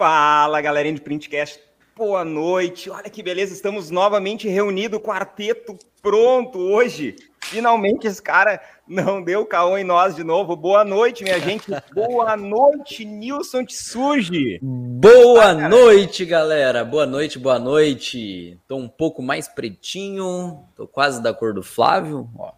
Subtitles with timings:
[0.00, 1.60] Fala, galerinha de Printcast.
[1.94, 2.88] Boa noite.
[2.88, 7.16] Olha que beleza, estamos novamente reunidos, quarteto pronto hoje.
[7.44, 10.56] Finalmente esse cara não deu caô em nós de novo.
[10.56, 11.66] Boa noite, minha gente.
[11.92, 14.58] Boa noite, Nilson Tsuji.
[14.62, 16.82] Boa ah, noite, galera.
[16.82, 18.58] Boa noite, boa noite.
[18.66, 22.52] Tô um pouco mais pretinho, tô quase da cor do Flávio, ó.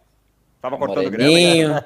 [0.60, 1.84] Tava cortando grama.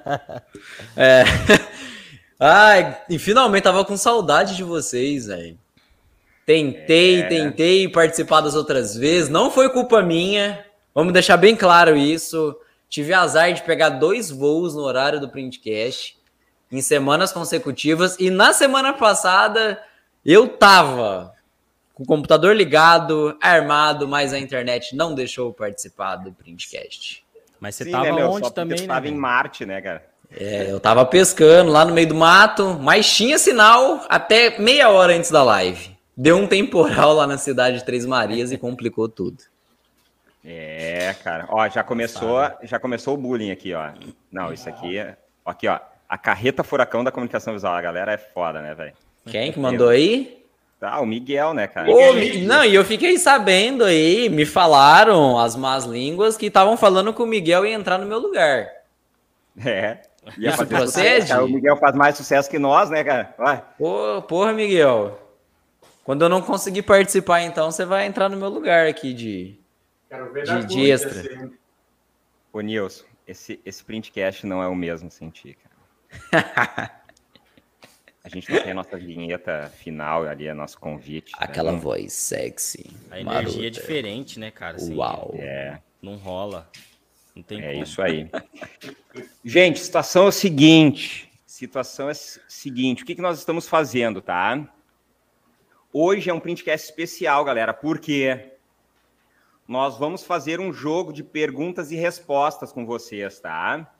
[0.94, 1.24] é.
[2.38, 5.58] Ai, e finalmente tava com saudade de vocês, velho.
[6.44, 7.26] Tentei, é.
[7.26, 10.64] tentei participar das outras vezes, não foi culpa minha.
[10.94, 12.56] Vamos deixar bem claro isso.
[12.88, 16.16] Tive azar de pegar dois voos no horário do Printcast
[16.70, 19.82] em semanas consecutivas e na semana passada
[20.24, 21.34] eu tava
[21.94, 27.24] com o computador ligado, armado, mas a internet não deixou eu participar do Printcast.
[27.58, 28.86] Mas você Sim, tava né, onde também, né?
[28.86, 30.04] Tava em Marte, né, cara?
[30.30, 35.14] É, eu tava pescando lá no meio do mato, mas tinha sinal até meia hora
[35.14, 35.96] antes da live.
[36.16, 39.38] Deu um temporal lá na cidade de Três Marias e complicou tudo.
[40.44, 41.46] É, cara.
[41.50, 43.90] Ó, já começou, já começou o bullying aqui, ó.
[44.30, 45.16] Não, isso aqui é.
[45.44, 45.78] Aqui, ó.
[46.08, 47.74] A carreta furacão da comunicação visual.
[47.74, 48.92] A galera é foda, né, velho?
[49.26, 50.44] Quem que mandou aí?
[50.78, 51.90] Tá, o Miguel, né, cara?
[51.90, 52.12] Ô,
[52.44, 57.22] não, e eu fiquei sabendo aí, me falaram as más línguas que estavam falando que
[57.22, 58.68] o Miguel ia entrar no meu lugar.
[59.64, 59.98] É.
[60.38, 61.32] Ia Isso procede?
[61.34, 63.34] o Miguel faz mais sucesso que nós, né, cara?
[63.38, 63.64] Vai.
[63.78, 65.20] Pô, porra, Miguel.
[66.04, 69.58] Quando eu não conseguir participar, então, você vai entrar no meu lugar aqui de,
[70.44, 71.50] de, de extra.
[72.52, 75.56] Ô, Nilson, esse, esse printcast não é o mesmo sem ti,
[76.30, 76.90] cara.
[78.26, 81.30] A gente não tem a nossa vinheta final ali, é nosso convite.
[81.30, 81.38] Né?
[81.40, 81.78] Aquela né?
[81.78, 82.90] voz sexy.
[83.08, 83.66] A energia maruta.
[83.66, 84.78] é diferente, né, cara?
[84.78, 85.32] Assim, Uau.
[85.38, 85.78] É.
[86.02, 86.68] Não rola.
[87.36, 87.84] Não tem É como.
[87.84, 88.30] isso aí.
[89.44, 91.30] gente, situação é o seguinte.
[91.44, 92.16] Situação é o
[92.48, 93.02] seguinte.
[93.02, 94.66] O que, que nós estamos fazendo, tá?
[95.92, 98.52] Hoje é um printcast especial, galera, porque
[99.68, 103.92] nós vamos fazer um jogo de perguntas e respostas com vocês, tá?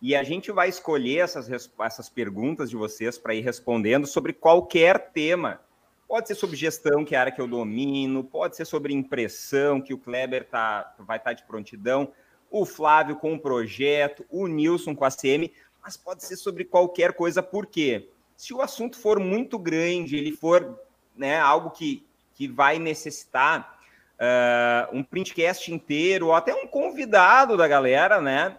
[0.00, 1.48] E a gente vai escolher essas,
[1.80, 5.60] essas perguntas de vocês para ir respondendo sobre qualquer tema.
[6.08, 9.80] Pode ser sobre gestão, que é a área que eu domino, pode ser sobre impressão,
[9.80, 12.12] que o Kleber tá, vai estar tá de prontidão,
[12.52, 15.50] o Flávio com o projeto, o Nilson com a CM,
[15.82, 18.08] mas pode ser sobre qualquer coisa, por quê?
[18.36, 20.78] Se o assunto for muito grande, ele for
[21.16, 23.78] né, algo que, que vai necessitar
[24.18, 28.58] uh, um printcast inteiro, ou até um convidado da galera, né?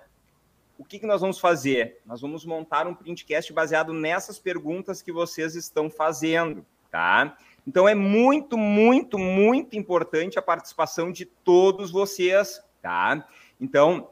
[0.77, 2.01] O que, que nós vamos fazer?
[2.05, 7.37] Nós vamos montar um printcast baseado nessas perguntas que vocês estão fazendo, tá?
[7.65, 13.25] Então é muito, muito, muito importante a participação de todos vocês, tá?
[13.63, 14.09] Então,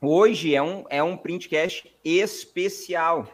[0.00, 3.28] hoje é um, é um printcast especial,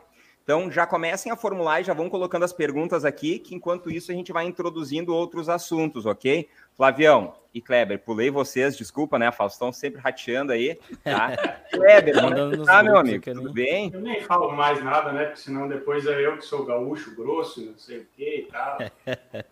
[0.44, 4.12] então, já comecem a formular e já vão colocando as perguntas aqui, que enquanto isso
[4.12, 6.50] a gente vai introduzindo outros assuntos, ok?
[6.76, 9.32] Flavião e Kleber, pulei vocês, desculpa, né?
[9.32, 11.32] Faustão sempre rateando aí, tá?
[11.72, 13.24] Kleber, como tá, meu amigo?
[13.24, 13.90] Tudo bem?
[13.94, 15.24] Eu nem falo mais nada, né?
[15.24, 18.78] Porque senão depois é eu que sou gaúcho, grosso, não sei o que e tal.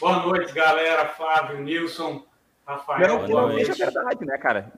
[0.00, 1.10] Boa noite, galera.
[1.10, 2.26] Flávio, Nilson,
[2.66, 3.06] Rafael.
[3.06, 4.72] Não, pô, veja a verdade, né, cara?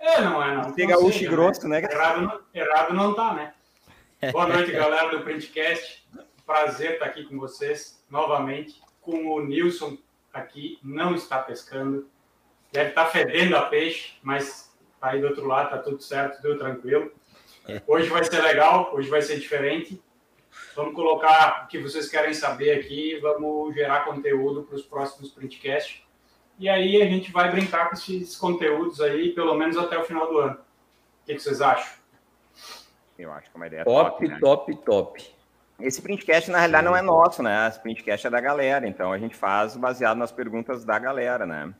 [0.00, 0.74] É, não é, não.
[0.74, 1.30] Ser gaúcho e né?
[1.30, 1.82] grosso, né?
[1.82, 3.52] Errado, errado não tá, né?
[4.32, 6.08] Boa noite, galera do Printcast.
[6.46, 8.80] Prazer estar aqui com vocês novamente.
[9.02, 9.98] Com o Nilson
[10.32, 12.08] aqui, não está pescando.
[12.72, 16.58] Deve estar fedendo a peixe, mas tá aí do outro lado, tá tudo certo, tudo
[16.58, 17.12] tranquilo.
[17.86, 20.02] Hoje vai ser legal, hoje vai ser diferente.
[20.74, 26.02] Vamos colocar o que vocês querem saber aqui, vamos gerar conteúdo para os próximos Printcasts.
[26.60, 30.28] E aí a gente vai brincar com esses conteúdos aí, pelo menos até o final
[30.28, 30.52] do ano.
[30.52, 31.90] O que, que vocês acham?
[33.18, 34.10] Eu acho que é uma ideia top.
[34.10, 34.38] Top, né?
[34.38, 35.34] top, top.
[35.80, 37.66] Esse printcast, na realidade, não é nosso, né?
[37.66, 41.74] Esse printcast é da galera, então a gente faz baseado nas perguntas da galera, né?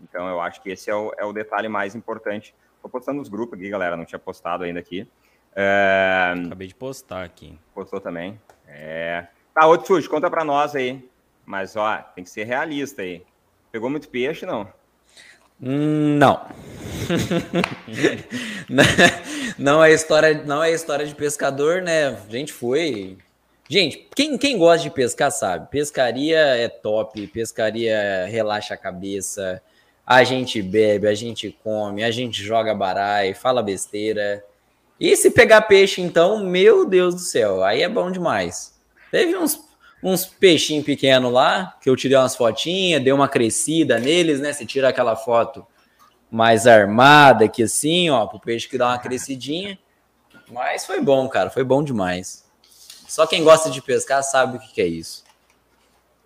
[0.00, 2.54] Então eu acho que esse é o, é o detalhe mais importante.
[2.76, 5.06] Estou postando nos grupos aqui, galera, não tinha postado ainda aqui.
[5.54, 6.32] É...
[6.46, 7.58] Acabei de postar aqui.
[7.74, 8.40] Postou também.
[8.66, 9.26] É...
[9.52, 11.06] Tá, outro sujo, conta para nós aí.
[11.44, 13.22] Mas, ó, tem que ser realista aí.
[13.76, 14.66] Pegou muito peixe, não?
[15.60, 16.40] Não.
[19.58, 22.08] não é história, não é história de pescador, né?
[22.08, 23.18] A gente foi.
[23.68, 25.68] Gente, quem, quem gosta de pescar sabe.
[25.70, 29.60] Pescaria é top, pescaria relaxa a cabeça.
[30.06, 34.42] A gente bebe, a gente come, a gente joga baralho, fala besteira.
[34.98, 38.74] E se pegar peixe, então, meu Deus do céu, aí é bom demais.
[39.10, 39.65] Teve uns
[40.06, 44.52] uns peixinhos pequenos lá, que eu tirei umas fotinhas, dei uma crescida neles, né?
[44.52, 45.66] Você tira aquela foto
[46.30, 49.76] mais armada aqui assim, ó, pro peixe que dá uma crescidinha.
[50.48, 52.44] Mas foi bom, cara, foi bom demais.
[53.08, 55.24] Só quem gosta de pescar sabe o que, que é isso.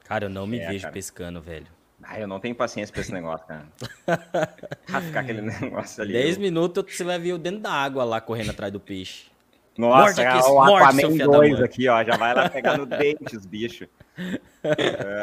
[0.04, 0.92] Cara, eu não me é, vejo cara.
[0.92, 1.66] pescando, velho.
[2.02, 3.66] Ah, eu não tenho paciência pra esse negócio, cara.
[5.00, 6.12] Ficar aquele negócio ali.
[6.12, 6.40] 10 eu...
[6.42, 9.29] minutos você vai ver o dentro da água lá correndo atrás do peixe.
[9.76, 12.02] Nossa, aqui, o Aquaman 2 aqui, ó.
[12.04, 13.88] Já vai lá pegar no dente os bichos.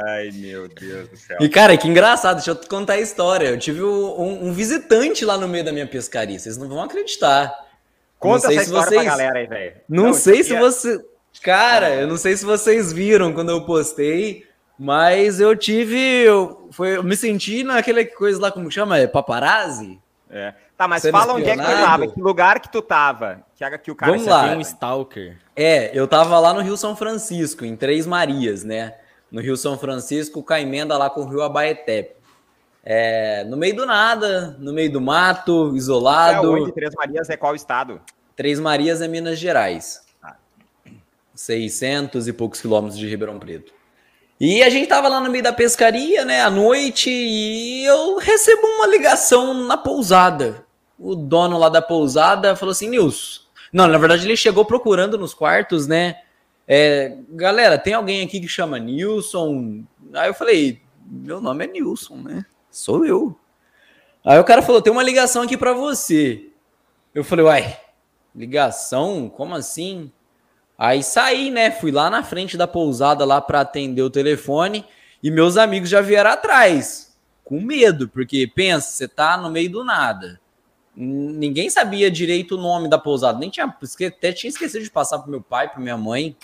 [0.08, 1.38] Ai, meu Deus do céu.
[1.40, 3.48] E, cara, que engraçado, deixa eu te contar a história.
[3.48, 7.54] Eu tive um, um visitante lá no meio da minha pescaria, vocês não vão acreditar.
[8.20, 9.04] Conta essa história vocês...
[9.04, 9.76] pra galera aí, velho.
[9.88, 11.04] Não, não sei se você...
[11.44, 14.44] Cara, eu não sei se vocês viram quando eu postei,
[14.78, 16.00] mas eu tive...
[16.00, 18.98] Eu, foi, eu me senti naquela coisa lá, como chama?
[18.98, 20.00] É paparazzi?
[20.32, 20.54] É.
[20.78, 23.44] Tá, mas fala onde é que tu tava, que lugar que tu tava.
[23.56, 24.56] Que, que o cara Vamos lá.
[24.56, 25.36] um stalker.
[25.56, 28.94] É, eu tava lá no Rio São Francisco, em Três Marias, né?
[29.32, 32.14] No Rio São Francisco, com a emenda lá com o Rio Abaeté.
[32.86, 36.56] É, no meio do nada, no meio do mato, isolado.
[36.56, 38.00] É, onde Três Marias é qual estado?
[38.36, 40.04] Três Marias é Minas Gerais.
[40.22, 40.36] Ah.
[41.34, 43.74] 600 e poucos quilômetros de Ribeirão Preto.
[44.40, 48.62] E a gente tava lá no meio da pescaria, né, à noite, e eu recebo
[48.68, 50.67] uma ligação na pousada.
[51.00, 53.42] O dono lá da pousada falou assim, Nilson.
[53.72, 56.22] Não, na verdade ele chegou procurando nos quartos, né?
[56.68, 59.84] É, galera, tem alguém aqui que chama Nilson?
[60.14, 62.46] Aí eu falei, meu nome é Nilson, né?
[62.70, 63.38] Sou eu.
[64.26, 66.50] Aí o cara falou, tem uma ligação aqui para você.
[67.14, 67.78] Eu falei, uai,
[68.36, 69.30] ligação?
[69.30, 70.12] Como assim?
[70.78, 71.72] Aí saí, né?
[71.72, 74.86] Fui lá na frente da pousada lá para atender o telefone
[75.24, 79.84] e meus amigos já vieram atrás, com medo, porque pensa, você tá no meio do
[79.84, 80.40] nada.
[81.00, 83.68] Ninguém sabia direito o nome da pousada, nem tinha,
[84.08, 86.36] até tinha esquecido de passar pro meu pai, para minha mãe,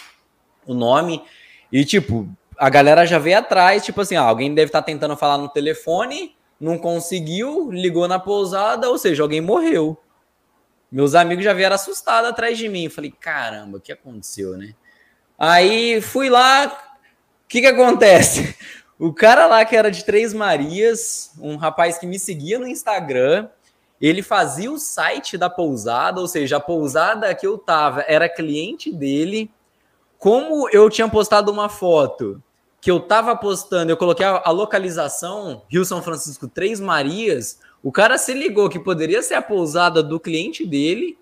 [0.64, 1.24] o nome.
[1.72, 5.18] E tipo, a galera já veio atrás, tipo assim, ah, alguém deve estar tá tentando
[5.18, 9.98] falar no telefone, não conseguiu, ligou na pousada, ou seja, alguém morreu.
[10.92, 12.88] Meus amigos já vieram assustados atrás de mim.
[12.90, 14.76] Falei, caramba, o que aconteceu, né?
[15.40, 18.56] Aí fui lá, o que que acontece?
[19.00, 23.50] O cara lá que era de Três Marias, um rapaz que me seguia no Instagram,
[24.08, 28.92] ele fazia o site da pousada, ou seja, a pousada que eu tava era cliente
[28.92, 29.50] dele.
[30.20, 32.44] Como eu tinha postado uma foto
[32.82, 38.18] que eu tava postando, eu coloquei a, localização Rio São Francisco Três Marias, o cara
[38.18, 41.18] se ligou que poderia ser a pousada do cliente dele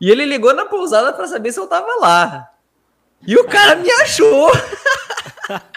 [0.00, 2.50] e ele ligou na pousada para saber se eu tava lá.
[3.26, 4.50] E o cara me achou.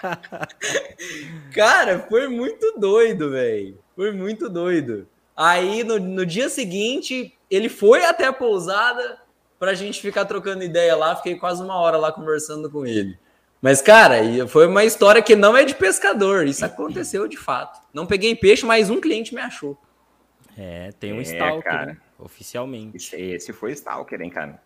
[1.52, 3.78] cara, foi muito doido, velho.
[3.94, 5.06] Foi muito doido.
[5.40, 9.18] Aí no, no dia seguinte, ele foi até a pousada
[9.56, 11.14] pra gente ficar trocando ideia lá.
[11.14, 13.16] Fiquei quase uma hora lá conversando com ele.
[13.62, 14.16] Mas, cara,
[14.48, 16.44] foi uma história que não é de pescador.
[16.44, 17.80] Isso aconteceu de fato.
[17.94, 19.78] Não peguei peixe, mas um cliente me achou.
[20.56, 21.96] É, tem um é, Stalker, cara.
[22.18, 22.96] oficialmente.
[22.96, 24.60] Esse, esse foi Stalker, hein, cara?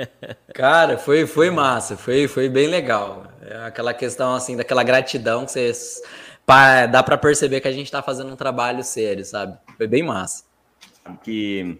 [0.54, 3.30] cara, foi, foi massa, foi, foi bem legal.
[3.42, 5.70] É aquela questão, assim, daquela gratidão que você...
[6.46, 9.58] Pá, dá para perceber que a gente tá fazendo um trabalho sério, sabe?
[9.76, 10.44] Foi bem massa.
[11.22, 11.78] Que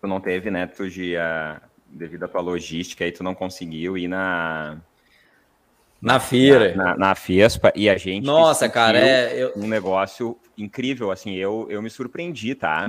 [0.00, 3.96] tu não teve, né, tu de, uh, devido à tua logística, aí tu não conseguiu
[3.96, 4.80] ir na
[6.00, 6.74] na feira.
[6.74, 8.24] Na, na, na Fiespa, e a gente.
[8.24, 9.42] Nossa, cara, é.
[9.42, 9.52] Eu...
[9.56, 12.86] Um negócio incrível, assim, eu, eu me surpreendi, tá?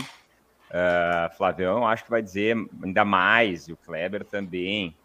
[0.69, 4.96] Uh, Flavião, acho que vai dizer ainda mais, e o Kleber também.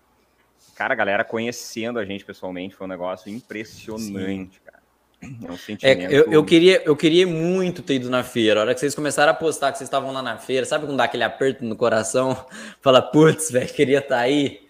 [0.75, 4.61] Cara, a galera conhecendo a gente pessoalmente foi um negócio impressionante, Sim.
[4.65, 4.80] cara.
[5.23, 6.13] É um sentimento.
[6.13, 8.61] É, eu, eu, queria, eu queria muito ter ido na feira.
[8.61, 10.97] A hora que vocês começaram a postar que vocês estavam lá na feira, sabe quando
[10.97, 12.47] dá aquele aperto no coração?
[12.81, 14.67] Fala, putz, velho, queria estar tá aí.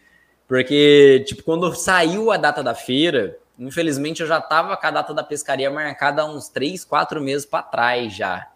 [0.48, 5.14] Porque, tipo, quando saiu a data da feira, infelizmente eu já tava com a data
[5.14, 8.48] da pescaria marcada há uns três, quatro meses para trás já.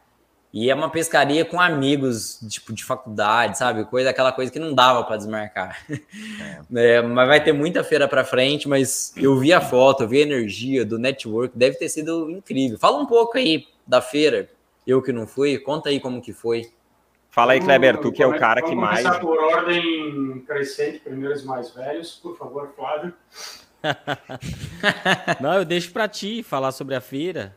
[0.55, 3.85] E é uma pescaria com amigos, tipo, de faculdade, sabe?
[3.87, 5.85] Coisa, aquela coisa que não dava para desmarcar.
[5.91, 6.01] É.
[6.95, 10.19] É, mas vai ter muita feira para frente, mas eu vi a foto, eu vi
[10.19, 12.79] a energia do network, deve ter sido incrível.
[12.79, 14.49] Fala um pouco aí da feira,
[14.87, 16.71] eu que não fui, conta aí como que foi.
[17.31, 19.03] Fala aí, Kleber, tu que é o cara que mais.
[19.03, 22.13] Vamos começar por ordem crescente, primeiros mais velhos.
[22.23, 23.13] Por favor, Flávio.
[25.41, 27.57] Não, eu deixo para ti falar sobre a feira.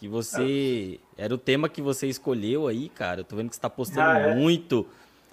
[0.00, 0.98] Que você.
[1.14, 3.20] Era o tema que você escolheu aí, cara.
[3.20, 4.34] Eu tô vendo que você tá postando ah, é?
[4.34, 4.88] muito.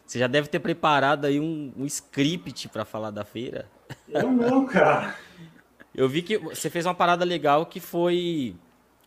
[0.05, 3.65] Você já deve ter preparado aí um, um script para falar da feira.
[4.09, 5.15] Eu não, cara.
[5.95, 8.55] Eu vi que você fez uma parada legal que foi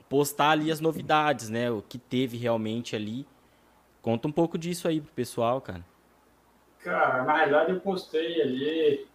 [0.08, 1.70] postar ali as novidades, né?
[1.70, 3.24] O que teve realmente ali.
[4.02, 5.84] Conta um pouco disso aí pro pessoal, cara.
[6.82, 9.06] Cara, na realidade eu postei ali.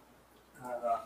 [0.58, 1.00] Uh,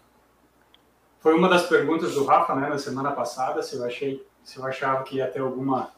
[1.19, 4.67] foi uma das perguntas do Rafa, né, na semana passada, se eu achei, se eu
[4.67, 5.93] achava que ia ter alguma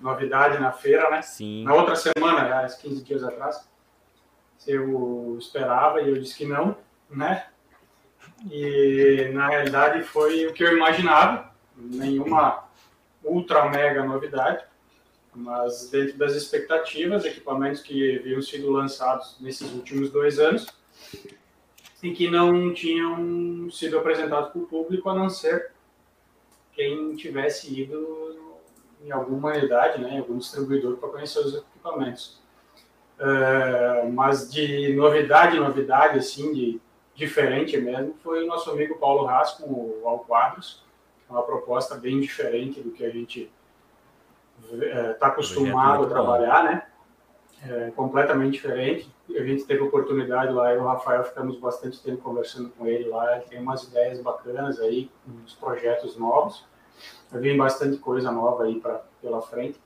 [0.00, 1.20] novidade na feira, né?
[1.20, 1.62] Sim.
[1.62, 3.68] Na outra semana, já, 15 dias atrás,
[4.56, 6.74] se eu esperava e eu disse que não,
[7.10, 7.46] né?
[8.50, 12.64] E na realidade foi o que eu imaginava, nenhuma
[13.22, 14.64] ultra mega novidade,
[15.34, 20.66] mas dentro das expectativas, equipamentos que haviam sido lançados nesses últimos dois anos
[22.02, 25.72] e que não tinham sido apresentados para o público, a não ser
[26.72, 28.32] quem tivesse ido
[29.04, 32.40] em alguma unidade, né, em algum distribuidor para conhecer os equipamentos.
[33.18, 36.80] Uh, mas de novidade, novidade, assim, de
[37.14, 40.82] diferente mesmo, foi o nosso amigo Paulo Haas com o Al Quadros,
[41.28, 43.50] uma proposta bem diferente do que a gente
[44.70, 46.86] está é, acostumado a trabalhar, né?
[47.64, 49.08] É, completamente diferente.
[49.30, 53.08] A gente teve oportunidade lá, eu e o Rafael ficamos bastante tempo conversando com ele
[53.08, 56.64] lá, ele tem umas ideias bacanas aí, uns projetos novos.
[57.30, 59.80] Vem bastante coisa nova aí pra, pela frente.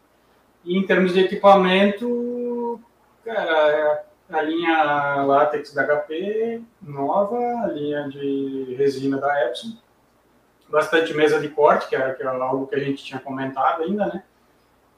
[0.65, 2.81] E em termos de equipamento,
[3.25, 9.77] cara, a linha látex da HP nova, a linha de resina da Epson,
[10.69, 14.07] bastante mesa de corte, que era, que era algo que a gente tinha comentado ainda,
[14.07, 14.25] né?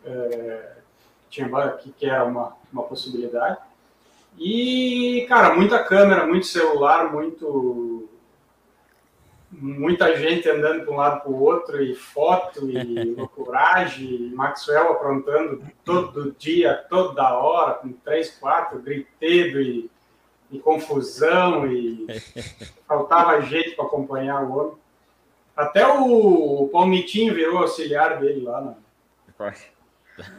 [0.05, 0.78] É,
[1.29, 3.59] tinha, que, que era uma, uma possibilidade.
[4.39, 8.09] E, cara, muita câmera, muito celular, muito
[9.51, 14.93] muita gente andando de um lado para o outro, e foto, e loucuragem, e Maxwell
[14.93, 19.91] aprontando todo dia, toda hora, com três, quatro, gritedo e,
[20.51, 22.07] e confusão, e
[22.87, 24.75] faltava gente para acompanhar o homem.
[25.57, 28.75] Até o, o Palmitinho virou auxiliar dele lá na,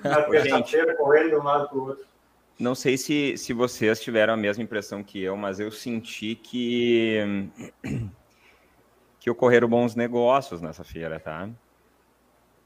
[0.03, 2.05] na terça-feira, correndo de um lado para o outro.
[2.59, 7.49] Não sei se, se vocês tiveram a mesma impressão que eu, mas eu senti que
[9.19, 11.49] que ocorreram bons negócios nessa feira, tá?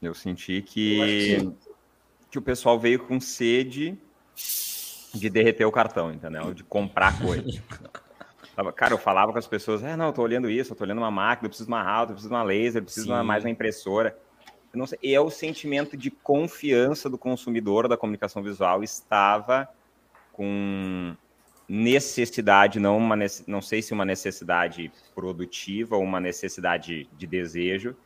[0.00, 1.52] Eu senti que, que,
[2.30, 3.98] que o pessoal veio com sede
[5.14, 6.52] de derreter o cartão, entendeu?
[6.52, 7.62] De comprar coisa.
[8.76, 10.98] Cara, eu falava com as pessoas, é, não, eu tô olhando isso, eu tô olhando
[10.98, 13.12] uma máquina, eu preciso de uma alta, eu preciso de uma laser, eu preciso de
[13.12, 14.16] uma, mais uma impressora.
[14.76, 19.68] Não sei, e é o sentimento de confiança do consumidor da comunicação visual estava
[20.32, 21.16] com
[21.68, 23.16] necessidade, não, uma,
[23.46, 27.96] não sei se uma necessidade produtiva ou uma necessidade de desejo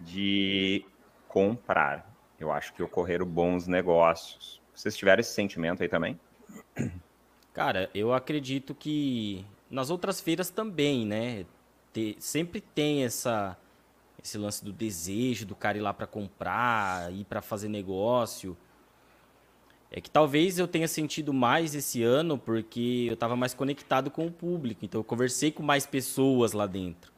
[0.00, 0.84] de
[1.26, 2.06] comprar.
[2.38, 4.60] Eu acho que ocorreram bons negócios.
[4.74, 6.18] Vocês tiveram esse sentimento aí também?
[7.52, 11.44] Cara, eu acredito que nas outras feiras também, né?
[12.18, 13.56] sempre tem essa
[14.22, 18.56] esse lance do desejo do cara ir lá para comprar, ir para fazer negócio.
[19.90, 24.26] É que talvez eu tenha sentido mais esse ano porque eu estava mais conectado com
[24.26, 24.84] o público.
[24.84, 27.12] Então eu conversei com mais pessoas lá dentro.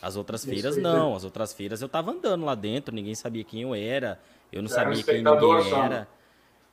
[0.00, 1.14] As outras feiras não.
[1.14, 4.20] As outras feiras eu estava andando lá dentro, ninguém sabia quem eu era.
[4.52, 6.08] Eu não sabia quem ninguém era.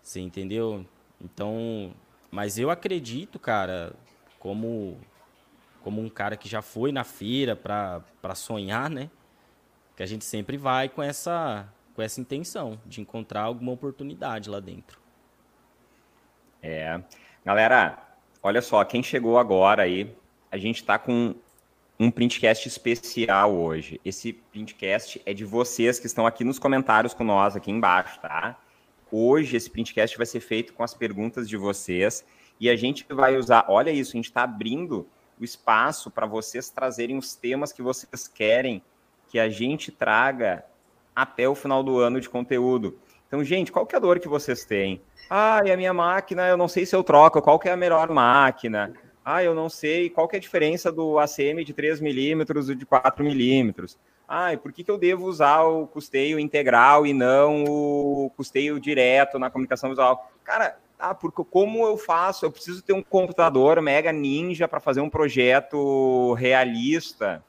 [0.02, 0.86] Você entendeu?
[1.20, 1.94] Então,
[2.30, 3.94] mas eu acredito, cara,
[4.40, 4.98] como
[5.84, 9.10] como um cara que já foi na feira para sonhar, né?
[9.96, 14.60] Que a gente sempre vai com essa com essa intenção de encontrar alguma oportunidade lá
[14.60, 15.00] dentro.
[16.62, 17.02] É.
[17.44, 17.98] Galera,
[18.42, 20.16] olha só, quem chegou agora aí,
[20.52, 21.36] a gente está com
[22.00, 24.00] um printcast especial hoje.
[24.04, 28.60] Esse printcast é de vocês que estão aqui nos comentários com nós, aqui embaixo, tá?
[29.12, 32.26] Hoje esse printcast vai ser feito com as perguntas de vocês
[32.60, 35.08] e a gente vai usar, olha isso, a gente está abrindo
[35.40, 38.82] o espaço para vocês trazerem os temas que vocês querem
[39.32, 40.66] que a gente traga
[41.16, 43.00] até o final do ano de conteúdo.
[43.26, 45.02] Então, gente, qual que é a dor que vocês têm?
[45.30, 47.78] Ah, e a minha máquina, eu não sei se eu troco, qual que é a
[47.78, 48.94] melhor máquina?
[49.24, 52.76] Ah, eu não sei qual que é a diferença do ACM de 3 milímetros e
[52.76, 53.98] de 4 milímetros.
[54.28, 58.82] Ah, e por que, que eu devo usar o custeio integral e não o custeio
[58.82, 60.30] direto na comunicação visual?
[60.44, 62.46] Cara, ah, porque como eu faço?
[62.46, 67.42] Eu preciso ter um computador mega ninja para fazer um projeto realista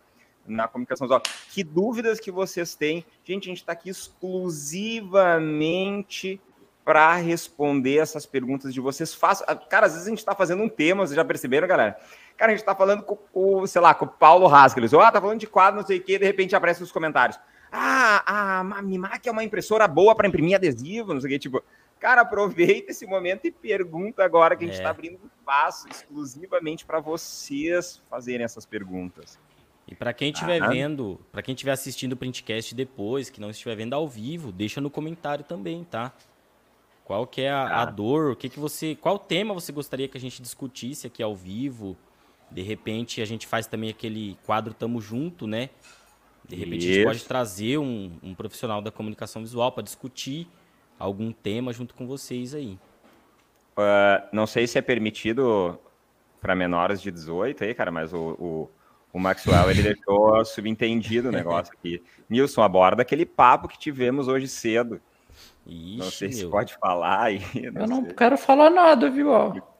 [0.47, 1.23] na comunicação visual.
[1.51, 3.07] Que dúvidas que vocês têm?
[3.25, 6.41] Gente, a gente está aqui exclusivamente
[6.85, 9.15] para responder essas perguntas de vocês.
[9.15, 11.97] Façam, ah, cara, às vezes a gente está fazendo um tema, vocês já perceberam, galera?
[12.37, 15.01] Cara, a gente está falando com, o, sei lá, com o Paulo Haskell.
[15.01, 17.39] Ah, tá falando de quadro, não sei o quê, de repente aparece nos comentários.
[17.71, 21.39] Ah, a Mimac é uma impressora boa para imprimir adesivo, não sei o quê.
[21.39, 21.63] Tipo,
[21.99, 24.91] cara, aproveita esse momento e pergunta agora que a gente está é.
[24.91, 29.39] abrindo espaço exclusivamente para vocês fazerem essas perguntas.
[29.87, 33.51] E para quem estiver ah, vendo, para quem estiver assistindo o printcast depois, que não
[33.51, 36.12] estiver vendo ao vivo, deixa no comentário também, tá?
[37.05, 38.33] Qual que é a, a, dor?
[38.33, 41.97] O que que você, qual tema você gostaria que a gente discutisse aqui ao vivo?
[42.51, 45.71] De repente a gente faz também aquele quadro Tamo Junto, né?
[46.49, 46.91] De repente Isso.
[46.91, 50.47] a gente pode trazer um, um profissional da comunicação visual para discutir
[50.99, 52.79] algum tema junto com vocês aí.
[53.77, 55.79] Uh, não sei se é permitido
[56.41, 58.71] para menores de 18 aí, cara, mas o, o,
[59.12, 62.02] o Maxwell ele deixou subentendido o negócio aqui.
[62.28, 65.00] Nilson, aborda aquele papo que tivemos hoje cedo.
[65.66, 66.37] Ixi, não sei meu.
[66.38, 67.40] se pode falar aí.
[67.73, 68.14] Não Eu não sei.
[68.14, 69.31] quero falar nada, viu?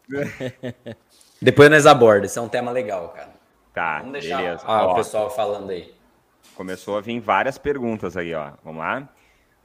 [1.41, 3.33] Depois nós aborda, isso é um tema legal, cara.
[3.75, 4.63] Tá, Vamos deixar beleza.
[4.67, 5.93] Ah, ó, o pessoal falando aí.
[6.55, 8.53] Começou a vir várias perguntas aí, ó.
[8.63, 9.09] Vamos lá?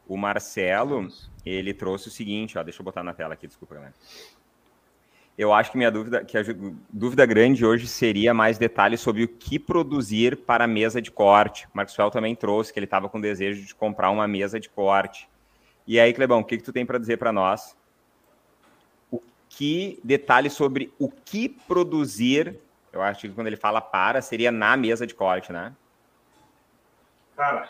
[0.07, 1.07] O Marcelo,
[1.45, 2.63] ele trouxe o seguinte, ó.
[2.63, 3.93] Deixa eu botar na tela aqui, desculpa, galera.
[5.37, 6.41] Eu acho que minha dúvida, que a
[6.89, 11.67] dúvida grande hoje seria mais detalhes sobre o que produzir para a mesa de corte.
[11.67, 15.29] O Maxwell também trouxe que ele estava com desejo de comprar uma mesa de corte.
[15.85, 17.77] E aí, Clebão, o que, que tu tem para dizer para nós?
[19.11, 22.59] O que detalhes sobre o que produzir?
[22.91, 25.71] Eu acho que quando ele fala para, seria na mesa de corte, né?
[27.35, 27.69] Cara,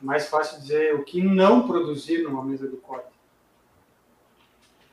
[0.00, 3.17] mais fácil dizer o que não produzir numa mesa de corte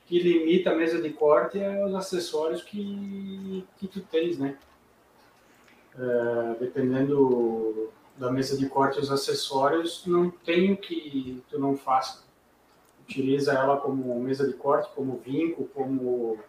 [0.06, 4.58] que limita a mesa de corte é os acessórios que, que tu tens, né?
[5.98, 12.24] É, dependendo da mesa de corte os acessórios, não tem o que tu não faça.
[13.02, 16.40] Utiliza ela como mesa de corte, como vinco, como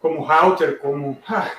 [0.00, 1.54] como router, como ah,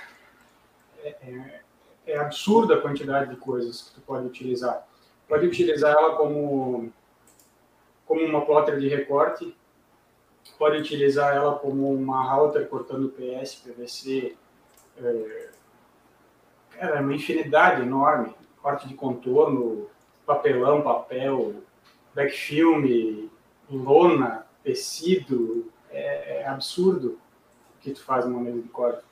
[1.04, 1.62] é, é,
[2.08, 4.88] é absurda a quantidade de coisas que tu pode utilizar.
[5.28, 6.92] Pode utilizar ela como
[8.06, 9.56] como uma plotter de recorte,
[10.62, 14.38] pode utilizar ela como uma router cortando PS, PVC,
[14.96, 15.50] é,
[16.78, 19.88] cara, é uma infinidade enorme, corte de contorno,
[20.24, 21.56] papelão, papel,
[22.14, 23.28] backfilm,
[23.72, 27.20] lona, tecido, é, é absurdo
[27.76, 29.04] o que tu faz numa mesa de corte.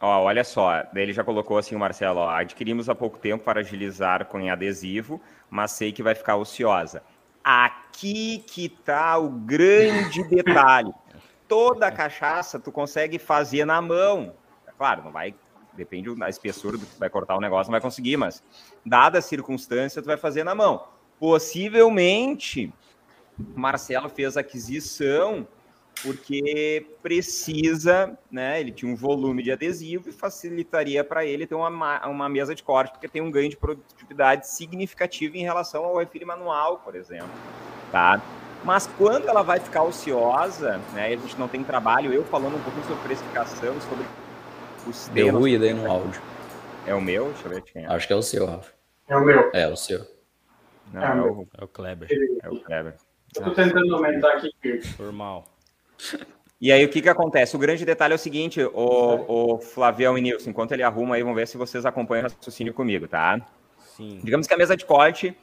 [0.00, 4.26] Olha só, ele já colocou assim o Marcelo, ó, adquirimos há pouco tempo para agilizar
[4.26, 7.04] com adesivo, mas sei que vai ficar ociosa.
[7.42, 10.92] Aqui que tá o grande detalhe.
[11.48, 14.34] Toda a cachaça tu consegue fazer na mão.
[14.66, 15.34] É claro, não vai.
[15.72, 18.42] Depende da espessura do que vai cortar o negócio, não vai conseguir, mas
[18.84, 20.86] dada a circunstância, tu vai fazer na mão.
[21.18, 22.72] Possivelmente,
[23.54, 25.46] Marcelo fez aquisição
[26.02, 28.60] porque precisa, né?
[28.60, 32.62] Ele tinha um volume de adesivo e facilitaria para ele ter uma, uma mesa de
[32.62, 37.28] corte, porque tem um ganho de produtividade significativo em relação ao refil manual, por exemplo,
[37.92, 38.20] tá?
[38.64, 41.06] Mas quando ela vai ficar ociosa, né?
[41.06, 44.04] A gente não tem trabalho, eu falando um pouquinho sobre precificação, sobre
[44.86, 45.40] os Deu temas.
[45.40, 46.20] ruído aí no áudio.
[46.86, 47.26] É o meu?
[47.26, 47.86] Deixa eu ver quem é.
[47.86, 48.72] Acho que é o seu, Rafa.
[49.08, 49.50] É o meu.
[49.52, 50.06] É o seu.
[50.92, 52.08] Não, é, é, o, é o Kleber.
[52.42, 52.96] É o Kleber.
[53.36, 54.50] Eu tô tentando aumentar aqui.
[54.98, 55.44] Normal.
[56.60, 57.56] E aí, o que, que acontece?
[57.56, 61.22] O grande detalhe é o seguinte, o, o Flavião e Nilson, enquanto ele arruma aí,
[61.22, 63.40] vamos ver se vocês acompanham o raciocínio comigo, tá?
[63.96, 64.20] Sim.
[64.22, 65.34] Digamos que a mesa de corte,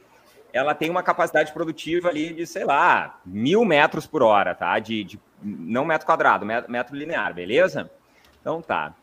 [0.52, 4.78] ela tem uma capacidade produtiva ali de, sei lá, mil metros por hora, tá?
[4.78, 7.90] De, de não metro quadrado, metro, metro linear, beleza?
[8.40, 8.94] Então tá.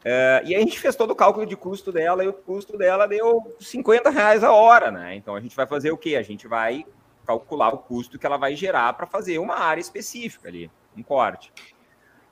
[0.00, 2.78] Uh, e aí a gente fez todo o cálculo de custo dela e o custo
[2.78, 5.16] dela deu 50 reais a hora, né?
[5.16, 6.16] Então a gente vai fazer o quê?
[6.16, 6.86] A gente vai
[7.26, 11.52] calcular o custo que ela vai gerar para fazer uma área específica ali, um corte.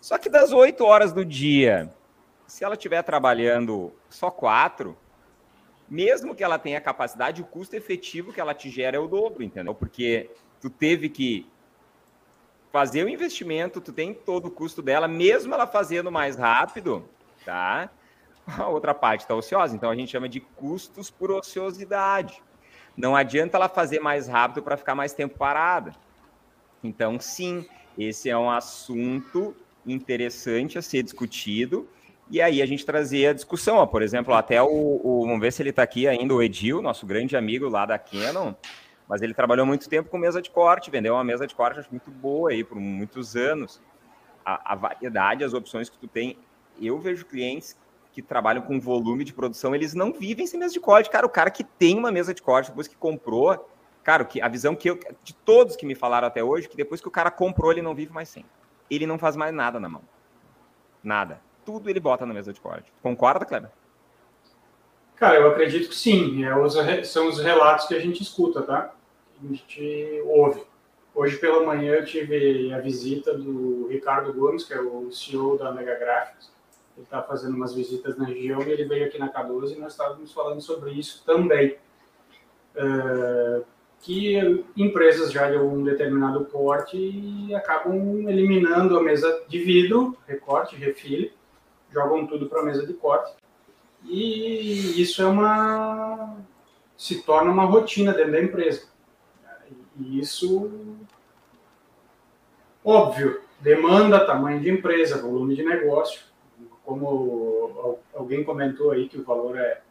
[0.01, 1.93] Só que das 8 horas do dia,
[2.47, 4.97] se ela estiver trabalhando só quatro,
[5.89, 9.43] mesmo que ela tenha capacidade, o custo efetivo que ela te gera é o dobro,
[9.43, 9.75] entendeu?
[9.75, 11.49] Porque tu teve que
[12.73, 17.09] fazer o investimento, tu tem todo o custo dela, mesmo ela fazendo mais rápido,
[17.45, 17.89] tá?
[18.47, 22.43] A outra parte está ociosa, então a gente chama de custos por ociosidade.
[22.97, 25.93] Não adianta ela fazer mais rápido para ficar mais tempo parada.
[26.83, 27.67] Então, sim,
[27.99, 29.55] esse é um assunto
[29.87, 31.89] interessante a ser discutido.
[32.29, 35.53] E aí a gente trazer a discussão, ó, por exemplo, até o, o vamos ver
[35.53, 38.53] se ele está aqui ainda, o Edil, nosso grande amigo lá da Canon,
[39.09, 41.91] mas ele trabalhou muito tempo com mesa de corte, vendeu uma mesa de corte acho,
[41.91, 43.81] muito boa aí por muitos anos.
[44.45, 46.37] A, a variedade, as opções que tu tem,
[46.81, 47.77] eu vejo clientes
[48.13, 51.11] que trabalham com volume de produção, eles não vivem sem mesa de corte.
[51.11, 53.69] Cara, o cara que tem uma mesa de corte, depois que comprou,
[54.07, 57.01] cara, que, a visão que eu, de todos que me falaram até hoje, que depois
[57.01, 58.45] que o cara comprou, ele não vive mais sem.
[58.89, 60.03] Ele não faz mais nada na mão.
[61.03, 61.41] Nada.
[61.65, 62.93] Tudo ele bota na mesa de corte.
[63.03, 63.73] Concorda, Kleber?
[65.17, 66.45] Cara, eu acredito que sim.
[66.45, 68.95] É, são os relatos que a gente escuta, tá?
[69.43, 70.63] A gente ouve.
[71.13, 75.73] Hoje pela manhã eu tive a visita do Ricardo Gomes, que é o CEO da
[75.73, 76.55] Mega Graphics
[76.97, 79.93] ele está fazendo umas visitas na região e ele veio aqui na K12 e nós
[79.93, 81.77] estávamos falando sobre isso também.
[82.75, 83.63] Uh,
[84.01, 91.33] que empresas já de um determinado porte acabam eliminando a mesa de vidro, recorte, refile,
[91.93, 93.35] jogam tudo para a mesa de corte.
[94.05, 96.37] E isso é uma
[96.97, 98.89] se torna uma rotina dentro da empresa.
[99.99, 100.71] E isso
[102.85, 106.21] óbvio, demanda tamanho de empresa, volume de negócio,
[106.85, 109.83] como alguém comentou aí que o valor é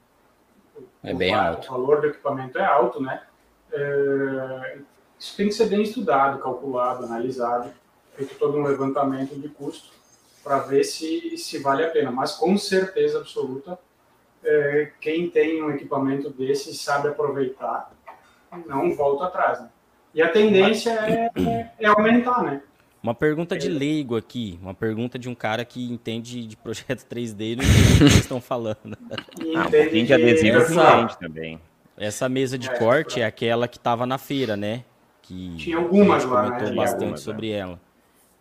[1.03, 1.67] é bem o, alto.
[1.67, 3.23] O valor do equipamento é alto, né?
[3.71, 4.77] É,
[5.19, 7.71] isso tem que ser bem estudado, calculado, analisado,
[8.15, 9.93] feito todo um levantamento de custo
[10.43, 12.11] para ver se, se vale a pena.
[12.11, 13.79] Mas com certeza absoluta,
[14.43, 17.91] é, quem tem um equipamento desse sabe aproveitar,
[18.67, 19.59] não volta atrás.
[19.61, 19.69] Né?
[20.13, 22.61] E a tendência é, é, é aumentar, né?
[23.01, 27.51] Uma pergunta de leigo aqui, uma pergunta de um cara que entende de projeto 3D
[27.51, 28.97] e não entende o que vocês estão falando.
[29.55, 31.59] Ah, um pouquinho de adesivo entende também.
[31.97, 34.83] Essa mesa de é, corte é aquela que estava na feira, né?
[35.21, 36.47] Que Tinha algumas lá, né?
[36.49, 36.75] comentou né?
[36.75, 37.57] bastante algumas, sobre é.
[37.57, 37.79] ela.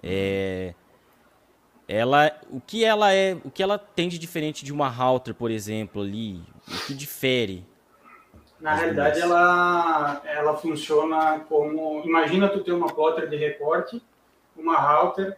[0.02, 0.74] É,
[1.86, 5.50] ela, o que ela é, o que ela tem de diferente de uma router, por
[5.50, 7.64] exemplo, ali, o que difere?
[8.60, 14.02] Na realidade, ela, ela funciona como, imagina tu ter uma plotter de recorte,
[14.56, 15.36] uma router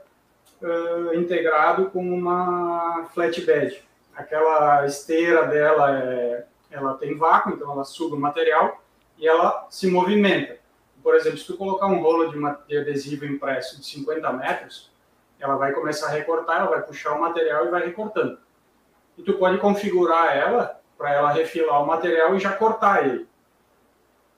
[0.62, 3.82] uh, integrado com uma flatbed.
[4.14, 8.82] Aquela esteira dela é, ela tem vácuo, então ela suga o material
[9.18, 10.58] e ela se movimenta.
[11.02, 14.90] Por exemplo, se tu colocar um rolo de, uma, de adesivo impresso de 50 metros,
[15.38, 18.38] ela vai começar a recortar, ela vai puxar o material e vai recortando.
[19.16, 23.28] E tu pode configurar ela para ela refilar o material e já cortar ele.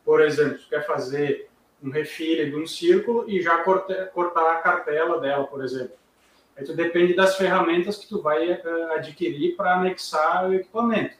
[0.04, 1.48] Por exemplo, tu quer fazer
[1.82, 5.96] um refile de um círculo e já cortar, cortar a cartela dela, por exemplo.
[6.56, 11.14] Aí tu depende das ferramentas que tu vai uh, adquirir para anexar o equipamento.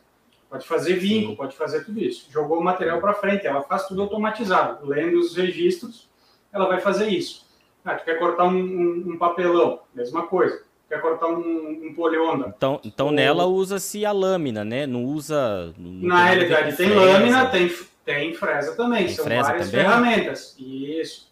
[0.50, 2.26] Pode fazer vinco, pode fazer tudo isso.
[2.30, 4.86] Jogou o material para frente, ela faz tudo automatizado.
[4.86, 6.08] Lendo os registros,
[6.52, 7.46] ela vai fazer isso.
[7.84, 10.62] Ah, tu quer cortar um, um, um papelão, mesma coisa.
[10.88, 12.52] Quer cortar um, um polionda.
[12.56, 14.86] Então, então nela usa-se a lâmina, né?
[14.86, 15.74] Não usa.
[15.76, 17.00] Não Na realidade, tem fresa.
[17.00, 17.70] lâmina, tem,
[18.06, 19.06] tem fresa também.
[19.06, 19.84] Tem São fresa várias também?
[19.84, 20.56] ferramentas.
[20.58, 21.28] Isso.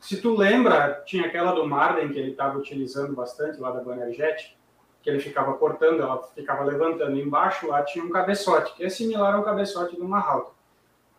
[0.00, 4.56] Se tu lembra, tinha aquela do Marden que ele estava utilizando bastante lá da Bannerjet,
[5.02, 7.18] que ele ficava cortando, ela ficava levantando.
[7.18, 10.58] Embaixo lá tinha um cabeçote, que é similar ao cabeçote de uma router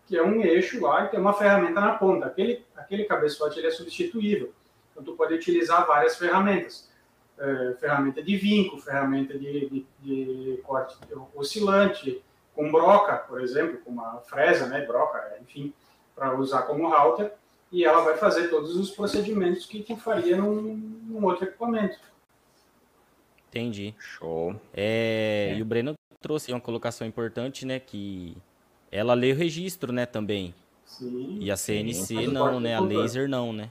[0.10, 2.26] que é um eixo lá e tem uma ferramenta na ponta.
[2.26, 4.52] Aquele, aquele cabeçote ele é substituível.
[4.92, 6.90] Então, tu pode utilizar várias ferramentas.
[7.38, 10.98] É, ferramenta de vinco, ferramenta de, de, de, corte
[11.36, 12.24] oscilante,
[12.56, 15.74] com broca, por exemplo, com uma fresa, né, broca, enfim,
[16.16, 17.32] para usar como router,
[17.72, 20.76] e ela vai fazer todos os procedimentos que tu faria num,
[21.08, 21.98] num outro equipamento.
[23.50, 23.96] Entendi.
[23.98, 24.56] Show.
[24.74, 25.58] É, é.
[25.58, 28.38] E o Breno trouxe uma colocação importante, né, que
[28.92, 30.54] ela lê o registro, né, também.
[30.86, 31.38] Sim.
[31.40, 32.28] E a CNC sim.
[32.28, 32.76] não, né?
[32.76, 33.70] A laser não, né?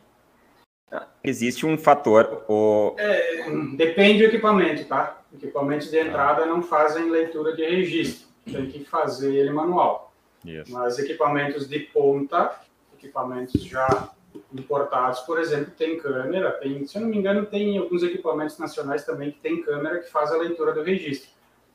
[1.22, 2.44] Existe um fator.
[2.48, 2.94] O...
[2.96, 5.20] É, depende do equipamento, tá?
[5.34, 8.28] Equipamentos de entrada não fazem leitura de registro.
[8.44, 10.14] Tem que fazer ele manual.
[10.44, 10.72] Isso.
[10.72, 12.58] Mas equipamentos de ponta,
[12.94, 14.10] equipamentos já
[14.52, 19.04] importados, por exemplo, tem câmera, tem, se eu não me engano, tem alguns equipamentos nacionais
[19.04, 21.30] também que tem câmera que faz a leitura do registro.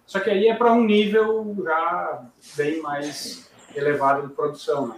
[0.05, 2.23] Só que aí é para um nível já
[2.55, 4.95] bem mais elevado de produção, né?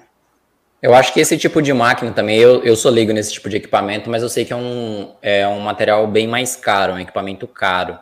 [0.81, 3.57] Eu acho que esse tipo de máquina também, eu, eu sou leigo nesse tipo de
[3.57, 7.47] equipamento, mas eu sei que é um, é um material bem mais caro, um equipamento
[7.47, 7.97] caro.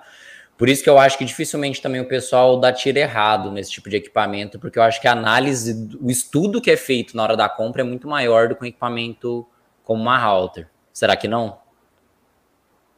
[0.58, 3.90] Por isso que eu acho que dificilmente também o pessoal dá tiro errado nesse tipo
[3.90, 7.38] de equipamento, porque eu acho que a análise, o estudo que é feito na hora
[7.38, 9.48] da compra é muito maior do que um equipamento
[9.84, 10.70] como uma router.
[10.92, 11.60] Será que não?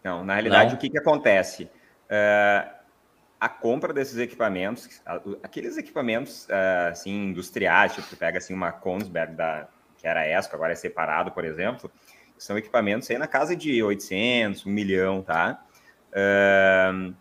[0.04, 0.78] Não, na realidade, não?
[0.78, 1.64] o que, que acontece?
[1.64, 2.76] Uh,
[3.40, 5.02] a compra desses equipamentos,
[5.42, 9.68] aqueles equipamentos uh, assim industriais, tipo tu pega assim uma Kongsberg da
[9.98, 11.90] que era ESCO, agora é separado, por exemplo,
[12.38, 15.64] são equipamentos aí na casa de 800, 1 milhão, tá?
[16.12, 17.16] Uh,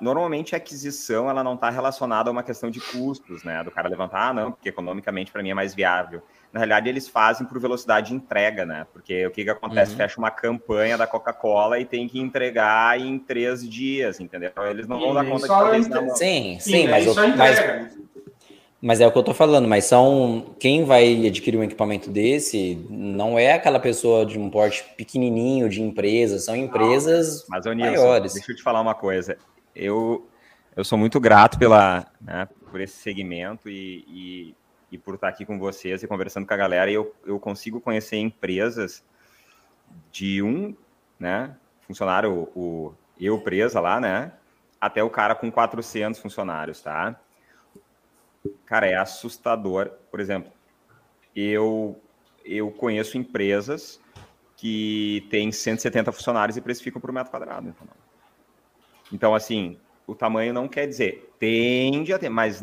[0.00, 3.62] normalmente a aquisição ela não está relacionada a uma questão de custos, né?
[3.62, 7.08] Do cara levantar, ah, não, porque economicamente para mim é mais viável na realidade eles
[7.08, 8.86] fazem por velocidade de entrega, né?
[8.92, 9.92] Porque o que, que acontece?
[9.92, 9.98] Uhum.
[9.98, 14.50] Fecha uma campanha da Coca-Cola e tem que entregar em três dias, entendeu?
[14.50, 16.16] Então, eles não vão dar conta de fazer isso.
[16.16, 17.06] Sim, sim, mas,
[17.36, 17.98] mas,
[18.80, 22.86] mas, é o que eu tô falando, mas são quem vai adquirir um equipamento desse
[22.88, 27.72] não é aquela pessoa de um porte pequenininho de empresa, são empresas não, mas, ô,
[27.72, 28.34] Nilson, maiores.
[28.34, 29.36] Deixa eu te falar uma coisa.
[29.74, 30.26] Eu
[30.78, 34.54] eu sou muito grato pela, né, por esse segmento e, e
[34.90, 38.16] e por estar aqui com vocês e conversando com a galera, eu, eu consigo conhecer
[38.16, 39.04] empresas
[40.10, 40.74] de um,
[41.18, 44.32] né, funcionário, o, eu presa lá, né,
[44.80, 47.18] até o cara com 400 funcionários, tá?
[48.64, 49.90] Cara, é assustador.
[50.10, 50.52] Por exemplo,
[51.34, 52.00] eu,
[52.44, 54.00] eu conheço empresas
[54.56, 57.74] que têm 170 funcionários e precificam por metro quadrado.
[59.12, 62.62] Então, assim, o tamanho não quer dizer, tende a ter, mas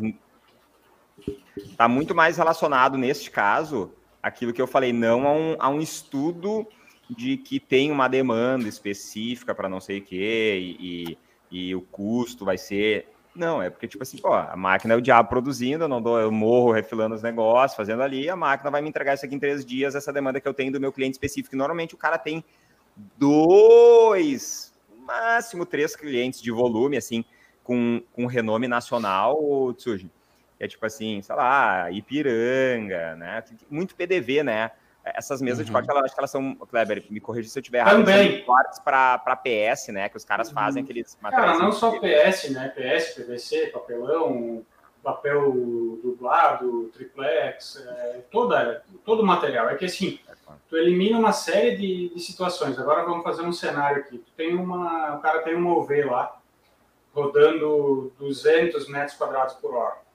[1.56, 3.92] Está muito mais relacionado, neste caso,
[4.22, 6.66] aquilo que eu falei, não a um, a um estudo
[7.08, 11.18] de que tem uma demanda específica para não sei o quê, e,
[11.50, 13.08] e o custo vai ser.
[13.34, 16.18] Não, é porque, tipo assim, pô, a máquina é o diabo produzindo, eu não dou,
[16.18, 19.38] eu morro refilando os negócios, fazendo ali, a máquina vai me entregar isso aqui em
[19.38, 21.54] três dias, essa demanda que eu tenho do meu cliente específico.
[21.54, 22.42] E normalmente o cara tem
[23.16, 24.72] dois,
[25.06, 27.24] máximo três clientes de volume, assim,
[27.62, 30.10] com, com renome nacional, Tsuji.
[30.58, 33.44] É tipo assim, sei lá, Ipiranga, né?
[33.70, 34.70] Muito PDV, né?
[35.04, 35.64] Essas mesas uhum.
[35.66, 38.44] de corte, acho que elas são, Kleber, me corrija se eu estiver errado, Também.
[38.44, 40.08] cortes para PS, né?
[40.08, 40.84] Que os caras fazem uhum.
[40.84, 41.52] aqueles materiais.
[41.52, 42.68] Cara, não só PS, né?
[42.70, 44.64] PS, PVC, papelão,
[45.06, 45.52] papel
[46.02, 49.68] dublado, triplex, é, toda, todo o material.
[49.68, 50.18] É que assim,
[50.68, 52.76] tu elimina uma série de, de, situações.
[52.76, 54.18] Agora vamos fazer um cenário aqui.
[54.18, 56.36] Tu tem uma, o cara tem um OV lá,
[57.14, 60.05] rodando 200 metros quadrados por hora?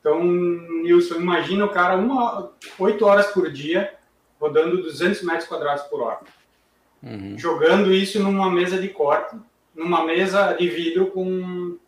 [0.00, 3.94] Então, Nilson, imagina o cara uma, 8 horas por dia
[4.40, 6.20] rodando 200 metros quadrados por hora.
[7.02, 7.38] Uhum.
[7.38, 9.36] Jogando isso numa mesa de corte,
[9.74, 11.78] numa mesa de vidro com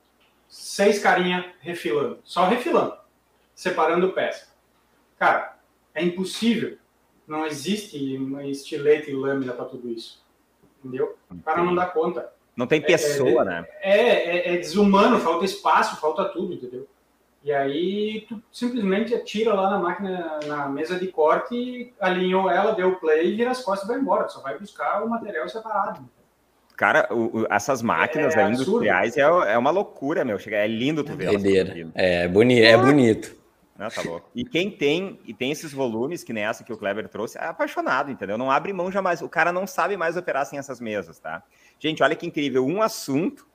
[0.48, 2.94] seis carinha refilando, só refilando,
[3.55, 4.48] separando peça.
[5.18, 5.57] Cara,
[5.94, 6.77] é impossível.
[7.27, 7.96] Não existe
[8.51, 10.22] estilete e lâmina para tudo isso.
[10.79, 11.16] Entendeu?
[11.31, 12.31] O cara não dá conta.
[12.55, 13.66] Não tem pessoa, é, é, né?
[13.81, 16.87] É, é, é desumano, falta espaço, falta tudo, entendeu?
[17.44, 22.96] E aí tu simplesmente atira lá na máquina, na mesa de corte, alinhou ela, deu
[22.96, 24.24] play, vira as costas e vai embora.
[24.24, 26.09] Tu só vai buscar o material separado.
[26.76, 30.38] Cara, o, o, essas máquinas é, industriais é, é, uma loucura, meu.
[30.46, 31.31] É lindo tu ver.
[31.94, 33.37] É, boni é bonito.
[33.76, 34.31] Não, tá louco.
[34.35, 37.46] E quem tem e tem esses volumes, que nem essa que o Kleber trouxe, é
[37.46, 38.38] apaixonado, entendeu?
[38.38, 39.20] Não abre mão jamais.
[39.20, 41.42] O cara não sabe mais operar sem essas mesas, tá?
[41.81, 42.64] Gente, olha que incrível.
[42.64, 43.46] Um assunto,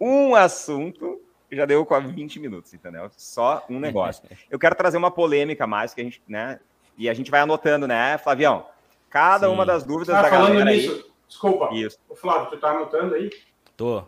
[0.00, 3.10] um assunto já deu quase 20 minutos, entendeu?
[3.16, 4.24] Só um negócio.
[4.50, 6.58] Eu quero trazer uma polêmica mais que a gente, né?
[6.98, 8.66] E a gente vai anotando, né, Flavião?
[9.10, 9.52] Cada Sim.
[9.52, 11.04] uma das dúvidas ah, da falando nisso, aí.
[11.28, 11.70] Desculpa.
[11.74, 11.98] Isso.
[12.08, 13.30] O Flávio, tu tá anotando aí?
[13.76, 14.02] Tô.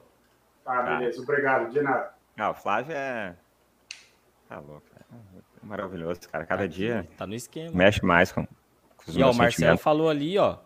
[0.65, 1.19] Tá, beleza.
[1.19, 1.23] Tá.
[1.23, 1.71] Obrigado.
[1.71, 2.15] De nada.
[2.37, 3.35] Ah, o Flávio é.
[4.49, 4.83] Tá louco.
[5.63, 6.45] É maravilhoso, cara.
[6.47, 7.09] Cada tá dia.
[7.17, 7.71] Tá no esquema.
[7.75, 10.59] Mexe mais com, com os e ó, o Marcelo falou ali, ó.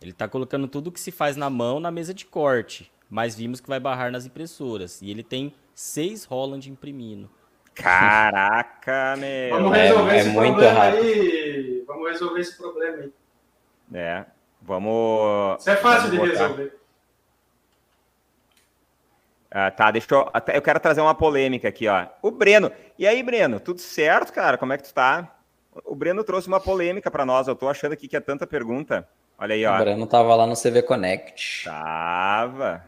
[0.00, 2.90] Ele tá colocando tudo que se faz na mão na mesa de corte.
[3.10, 5.02] Mas vimos que vai barrar nas impressoras.
[5.02, 7.30] E ele tem seis Holland imprimindo.
[7.72, 9.50] Caraca, meu.
[9.50, 11.02] Vamos resolver é, esse é problema rápido.
[11.04, 11.84] aí.
[11.86, 13.12] Vamos resolver esse problema aí.
[13.94, 14.24] É.
[14.60, 15.60] Vamos.
[15.60, 16.76] Isso é fácil de resolver.
[19.48, 20.28] Ah, tá, deixa eu.
[20.52, 22.06] Eu quero trazer uma polêmica aqui, ó.
[22.22, 22.72] O Breno.
[22.98, 24.58] E aí, Breno, tudo certo, cara?
[24.58, 25.38] Como é que tu tá?
[25.84, 27.46] O Breno trouxe uma polêmica para nós.
[27.46, 29.08] Eu tô achando aqui que é tanta pergunta.
[29.38, 29.76] Olha aí, ó.
[29.76, 31.66] O Breno tava lá no CV Connect.
[31.66, 32.84] Tava.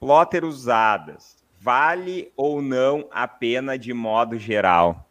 [0.00, 1.39] Plotter usadas.
[1.60, 5.06] Vale ou não a pena de modo geral?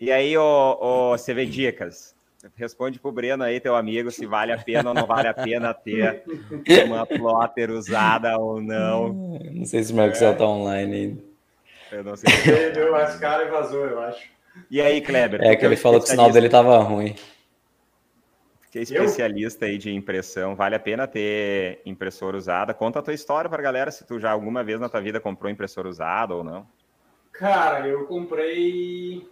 [0.00, 2.14] E aí, ô, ô CV Dicas,
[2.56, 5.72] Responde pro Breno aí, teu amigo, se vale a pena ou não vale a pena
[5.72, 6.22] ter
[6.84, 9.38] uma plotter usada ou não.
[9.50, 10.32] Não sei se o Marcos é.
[10.32, 11.22] tá online ainda.
[11.90, 12.30] Eu não sei.
[12.46, 14.28] Ele deu as caras e vazou, eu acho.
[14.70, 15.40] E aí, Kleber?
[15.42, 17.16] É que ele falou que o sinal dele tava ruim.
[18.74, 19.70] Que é especialista eu?
[19.70, 22.74] aí de impressão, vale a pena ter impressora usada?
[22.74, 25.48] Conta a tua história para galera, se tu já alguma vez na tua vida comprou
[25.48, 26.66] impressora usada ou não.
[27.30, 29.30] Cara, eu comprei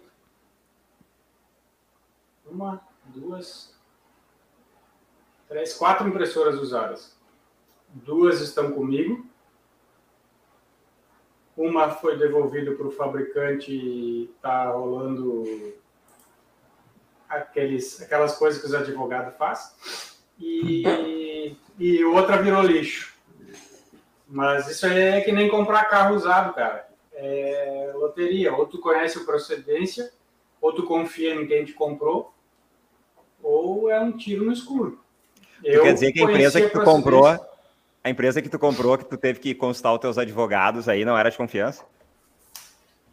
[2.45, 3.77] uma, duas,
[5.49, 7.13] três, quatro impressoras usadas.
[7.89, 9.25] Duas estão comigo.
[11.57, 15.43] Uma foi devolvida para o fabricante e está rolando
[17.35, 19.71] aqueles, aquelas coisas que os advogados fazem.
[20.39, 23.13] E, e outra virou lixo.
[24.27, 26.87] Mas isso aí é que nem comprar carro usado, cara.
[27.13, 28.53] É loteria.
[28.53, 30.11] Ou tu conhece a procedência,
[30.59, 32.33] ou tu confia em quem te comprou,
[33.41, 34.99] ou é um tiro no escuro.
[35.63, 39.05] Eu quer dizer que a empresa que tu comprou, a empresa que tu comprou, que
[39.05, 41.85] tu teve que consultar os teus advogados aí, não era de confiança?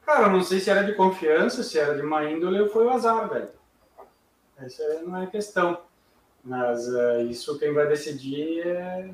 [0.04, 2.84] Cara, eu não sei se era de confiança, se era de má índole ou foi
[2.86, 3.48] o azar, velho.
[4.60, 5.80] Essa não é questão.
[6.42, 9.10] Mas uh, isso quem vai decidir é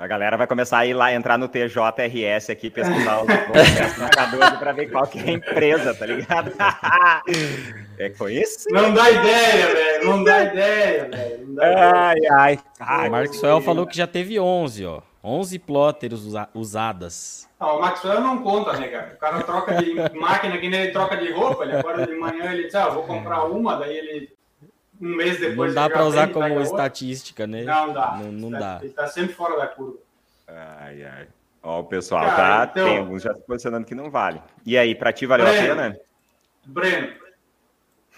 [0.00, 4.72] a galera vai começar a ir lá, entrar no TJRS aqui, pesquisar os processos para
[4.72, 6.52] ver qual que é a empresa, tá ligado?
[7.98, 8.74] é conhecido.
[8.74, 10.06] Não dá ideia, velho.
[10.06, 11.56] Não dá ideia, velho.
[11.60, 12.58] Ai, ai.
[12.80, 15.02] ai o Maxwell falou que já teve 11, ó.
[15.22, 17.46] 11 plotters usa usadas.
[17.58, 19.12] Ah, o Maxwell não conta, né, cara?
[19.14, 21.64] O cara troca de máquina que nem ele troca de roupa.
[21.64, 24.39] Ele acorda de manhã ele diz, ah, vou comprar uma, daí ele
[25.00, 25.74] um mês depois.
[25.74, 27.62] Não dá para usar como estatística, né?
[27.62, 28.18] Não dá.
[28.20, 28.78] Não, não dá.
[28.80, 29.98] Ele está sempre fora da curva.
[30.46, 31.28] Ai, ai.
[31.62, 32.70] Ó, o pessoal Cara, tá.
[32.70, 32.86] Então...
[32.86, 34.42] Tem alguns já se posicionando que não vale.
[34.64, 36.00] E aí, para ti valeu Breno, a pena?
[36.64, 37.12] Breno,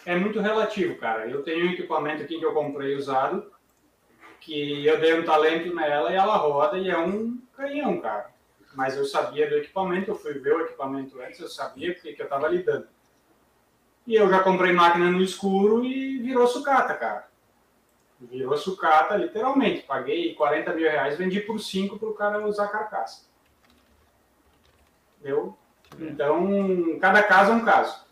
[0.07, 1.27] é muito relativo, cara.
[1.27, 3.51] Eu tenho um equipamento aqui que eu comprei usado,
[4.41, 8.31] que eu dei um talento nela e ela roda e é um canhão, cara.
[8.75, 12.13] Mas eu sabia do equipamento, eu fui ver o equipamento antes, eu sabia o que,
[12.13, 12.87] que eu estava lidando.
[14.07, 17.29] E eu já comprei máquina no escuro e virou sucata, cara.
[18.21, 19.83] Virou sucata, literalmente.
[19.83, 23.25] Paguei 40 mil reais, vendi por 5 para o cara usar carcaça.
[25.21, 25.57] Entendeu?
[25.99, 28.05] Então, cada caso é um caso.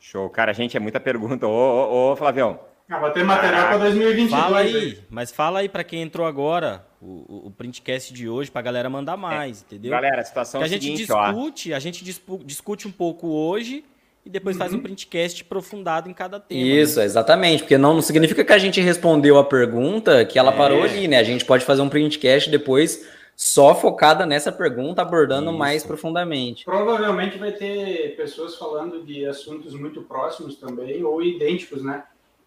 [0.00, 0.28] Show.
[0.30, 1.46] Cara, gente, é muita pergunta.
[1.46, 2.60] Ô, ô, ô Flavião.
[2.88, 4.30] Ah, vai ter material para 2022.
[4.30, 5.04] Fala aí, aí.
[5.10, 8.88] mas fala aí para quem entrou agora, o, o printcast de hoje, para a galera
[8.88, 9.64] mandar mais, é.
[9.66, 9.90] entendeu?
[9.90, 11.76] Galera, a situação que é a gente discute, ó.
[11.76, 12.02] a gente
[12.46, 13.84] discute um pouco hoje
[14.28, 14.60] e depois uhum.
[14.60, 14.82] faz um uhum.
[14.82, 16.60] printcast aprofundado em cada tema.
[16.60, 16.66] Né?
[16.66, 17.06] Isso, né?
[17.06, 20.56] exatamente, porque não, não, significa que a gente respondeu a pergunta que ela é.
[20.56, 21.18] parou ali, né?
[21.18, 25.58] A gente pode fazer um printcast depois só focada nessa pergunta, abordando Isso.
[25.58, 26.66] mais profundamente.
[26.66, 32.04] Provavelmente vai ter pessoas falando de assuntos muito próximos também, ou idênticos, né?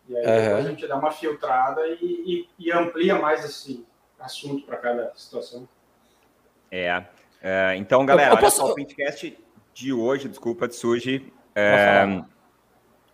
[0.08, 0.58] E aí uhum.
[0.58, 3.84] a gente dá uma filtrada e, e, e amplia mais esse
[4.20, 5.68] assunto para cada situação.
[6.70, 7.04] É.
[7.42, 8.62] é então, galera, eu, eu posso...
[8.62, 9.36] olha só, o printcast
[9.74, 11.34] de hoje, desculpa, de surge.
[11.56, 12.24] É,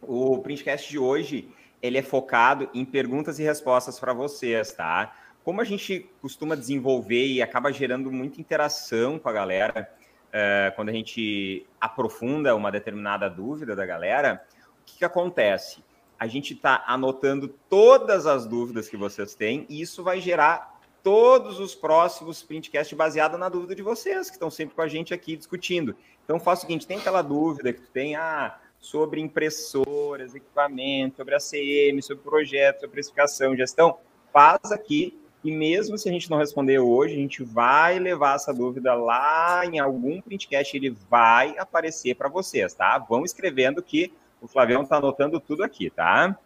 [0.02, 1.50] o printcast de hoje
[1.82, 5.14] ele é focado em perguntas e respostas para vocês, tá?
[5.48, 9.90] como a gente costuma desenvolver e acaba gerando muita interação com a galera
[10.28, 14.46] uh, quando a gente aprofunda uma determinada dúvida da galera,
[14.82, 15.82] o que, que acontece?
[16.20, 20.77] A gente está anotando todas as dúvidas que vocês têm e isso vai gerar
[21.08, 25.14] todos os próximos printcast baseado na dúvida de vocês, que estão sempre com a gente
[25.14, 25.96] aqui discutindo.
[26.26, 31.34] Então, faça o seguinte, tem aquela dúvida que tu tem, ah, sobre impressoras, equipamento, sobre
[31.34, 34.00] ACM, sobre projeto, sobre precificação, gestão,
[34.34, 38.54] faz aqui e mesmo se a gente não responder hoje, a gente vai levar essa
[38.54, 42.98] dúvida lá em algum printcast, ele vai aparecer para vocês, tá?
[42.98, 46.38] Vão escrevendo que o Flavião está anotando tudo aqui, tá?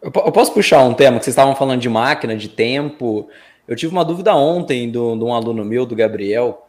[0.00, 3.28] Eu posso puxar um tema que vocês estavam falando de máquina, de tempo.
[3.66, 6.68] Eu tive uma dúvida ontem de um aluno meu, do Gabriel,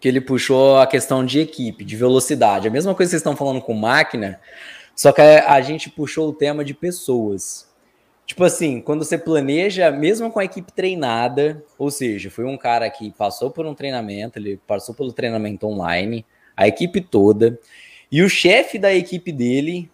[0.00, 2.66] que ele puxou a questão de equipe, de velocidade.
[2.66, 4.40] A mesma coisa que vocês estão falando com máquina,
[4.96, 7.70] só que a gente puxou o tema de pessoas.
[8.26, 12.88] Tipo assim, quando você planeja, mesmo com a equipe treinada, ou seja, foi um cara
[12.88, 16.24] que passou por um treinamento, ele passou pelo treinamento online,
[16.56, 17.58] a equipe toda,
[18.10, 19.90] e o chefe da equipe dele,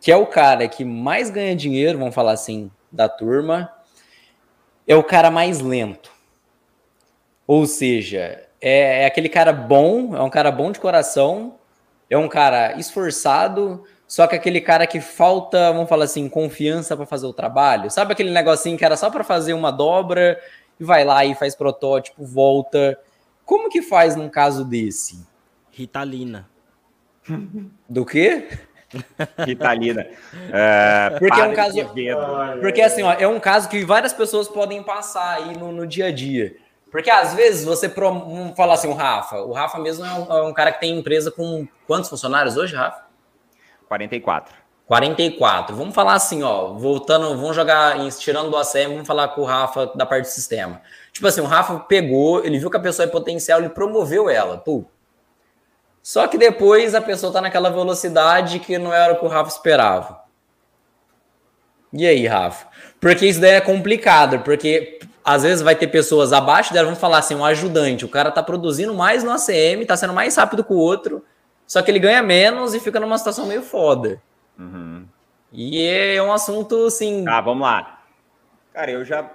[0.00, 3.70] que é o cara que mais ganha dinheiro, vamos falar assim, da turma,
[4.88, 6.10] é o cara mais lento.
[7.46, 11.56] Ou seja, é, é aquele cara bom, é um cara bom de coração,
[12.08, 17.04] é um cara esforçado, só que aquele cara que falta, vamos falar assim, confiança para
[17.04, 17.90] fazer o trabalho.
[17.90, 20.40] Sabe aquele negocinho que era só para fazer uma dobra
[20.80, 22.98] e vai lá e faz protótipo, volta.
[23.44, 25.26] Como que faz num caso desse?
[25.70, 26.48] Ritalina.
[27.86, 28.48] Do quê?
[29.44, 30.06] Ritalina.
[30.52, 31.76] É, porque é um caso.
[32.60, 36.06] Porque assim, ó, é um caso que várias pessoas podem passar aí no, no dia
[36.06, 36.56] a dia.
[36.90, 39.40] Porque às vezes você vamos falar assim, o Rafa.
[39.42, 42.74] O Rafa mesmo é um, é um cara que tem empresa com quantos funcionários hoje,
[42.74, 43.02] Rafa?
[43.88, 44.54] 44.
[44.86, 45.76] 44.
[45.76, 49.86] Vamos falar assim, ó, voltando, vamos jogar, tirando do ACM, vamos falar com o Rafa
[49.94, 50.80] da parte do sistema.
[51.12, 54.56] Tipo assim, o Rafa pegou, ele viu que a pessoa é potencial, ele promoveu ela,
[54.56, 54.84] pô.
[56.08, 59.50] Só que depois a pessoa tá naquela velocidade que não era o que o Rafa
[59.50, 60.22] esperava.
[61.92, 62.66] E aí, Rafa?
[62.98, 67.18] Porque isso daí é complicado, porque às vezes vai ter pessoas abaixo dela, vamos falar
[67.18, 70.72] assim, um ajudante, o cara tá produzindo mais no ACM, tá sendo mais rápido que
[70.72, 71.22] o outro,
[71.66, 74.18] só que ele ganha menos e fica numa situação meio foda.
[74.58, 75.04] Uhum.
[75.52, 77.22] E é um assunto assim.
[77.22, 78.02] Tá, vamos lá.
[78.72, 79.30] Cara, eu já.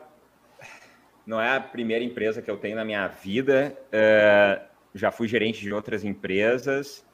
[1.24, 3.78] Não é a primeira empresa que eu tenho na minha vida.
[3.92, 4.60] É...
[4.94, 7.06] Já fui gerente de outras empresas.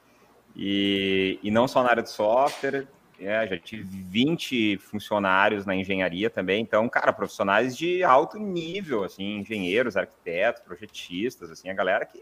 [0.55, 2.87] E, e não só na área de software.
[3.19, 6.61] É, já tive 20 funcionários na engenharia também.
[6.61, 12.21] Então, cara, profissionais de alto nível, assim, engenheiros, arquitetos, projetistas, assim, a galera que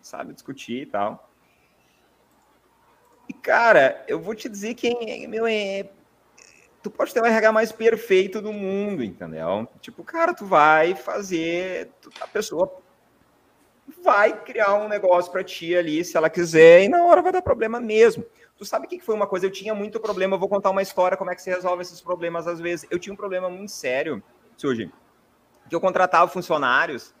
[0.00, 1.30] sabe discutir e tal.
[3.28, 5.90] E, cara, eu vou te dizer que, meu, é...
[6.82, 9.68] Tu pode ter o RH mais perfeito do mundo, entendeu?
[9.80, 11.90] Tipo, cara, tu vai fazer...
[12.20, 12.80] A pessoa
[14.02, 17.42] vai criar um negócio para ti ali, se ela quiser, e na hora vai dar
[17.42, 18.24] problema mesmo.
[18.56, 19.46] Tu sabe o que foi uma coisa?
[19.46, 22.00] Eu tinha muito problema, eu vou contar uma história, como é que se resolve esses
[22.00, 22.86] problemas às vezes.
[22.90, 24.22] Eu tinha um problema muito sério,
[24.56, 24.90] surge,
[25.68, 27.14] que eu contratava funcionários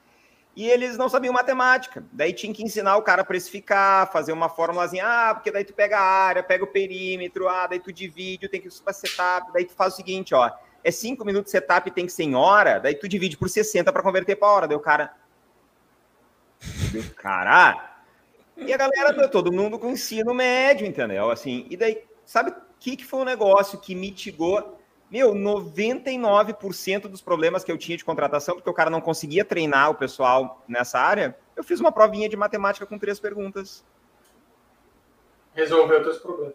[0.56, 2.04] e eles não sabiam matemática.
[2.10, 5.72] Daí tinha que ensinar o cara a precificar, fazer uma fórmulazinha, ah, porque daí tu
[5.72, 9.64] pega a área, pega o perímetro, ah, daí tu divide, tem que fazer setup, daí
[9.64, 10.50] tu faz o seguinte, ó,
[10.82, 13.92] é cinco minutos de setup tem que ser em hora, daí tu divide por 60
[13.92, 15.14] para converter para hora, daí o cara...
[16.92, 17.94] Deu, cara...
[18.60, 21.30] E a galera, todo mundo com ensino médio, entendeu?
[21.30, 24.76] Assim, e daí, sabe o que, que foi um negócio que mitigou
[25.10, 29.90] Meu, 99% dos problemas que eu tinha de contratação, porque o cara não conseguia treinar
[29.90, 33.84] o pessoal nessa área, eu fiz uma provinha de matemática com três perguntas.
[35.54, 36.54] Resolveu teus problemas.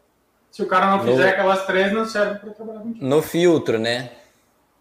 [0.51, 1.29] Se o cara não fizer no...
[1.29, 3.05] aquelas três, não serve para trabalhar contigo.
[3.05, 4.11] No filtro, né?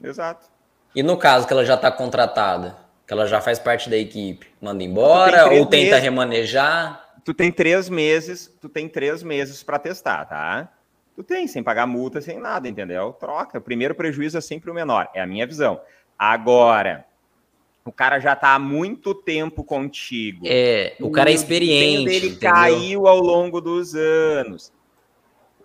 [0.03, 0.47] Exato.
[0.95, 4.47] E no caso que ela já está contratada, que ela já faz parte da equipe,
[4.61, 7.15] manda embora ou tenta meses, remanejar?
[7.25, 10.73] Tu tem três meses, tu tem três meses para testar, tá?
[11.15, 13.13] Tu tem, sem pagar multa, sem nada, entendeu?
[13.13, 13.59] Troca.
[13.59, 15.81] O primeiro prejuízo é sempre o menor, é a minha visão.
[16.19, 17.05] Agora,
[17.85, 20.47] o cara já está há muito tempo contigo.
[20.49, 22.03] É, o cara é experiente.
[22.03, 22.51] O dele entendeu?
[22.53, 24.73] caiu ao longo dos anos.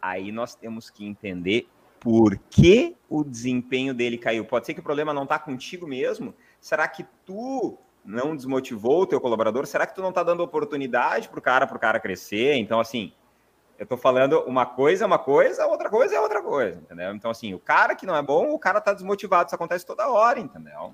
[0.01, 1.67] Aí nós temos que entender
[1.99, 4.45] por que o desempenho dele caiu.
[4.45, 6.33] Pode ser que o problema não está contigo mesmo?
[6.68, 9.65] Será que tu não desmotivou o teu colaborador?
[9.65, 12.55] Será que tu não está dando oportunidade para o cara, para o cara crescer?
[12.55, 13.13] Então, assim,
[13.80, 17.15] eu estou falando uma coisa é uma coisa, outra coisa é outra coisa, entendeu?
[17.15, 19.47] Então, assim, o cara que não é bom, o cara está desmotivado.
[19.47, 20.93] Isso acontece toda hora, entendeu?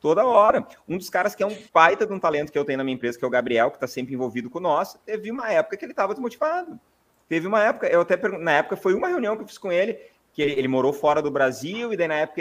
[0.00, 0.66] Toda hora.
[0.88, 2.94] Um dos caras que é um baita de um talento que eu tenho na minha
[2.94, 5.84] empresa, que é o Gabriel, que está sempre envolvido com nós, teve uma época que
[5.84, 6.80] ele estava desmotivado.
[7.28, 10.00] Teve uma época, eu até na época foi uma reunião que eu fiz com ele,
[10.32, 12.40] que ele, ele morou fora do Brasil, e daí na época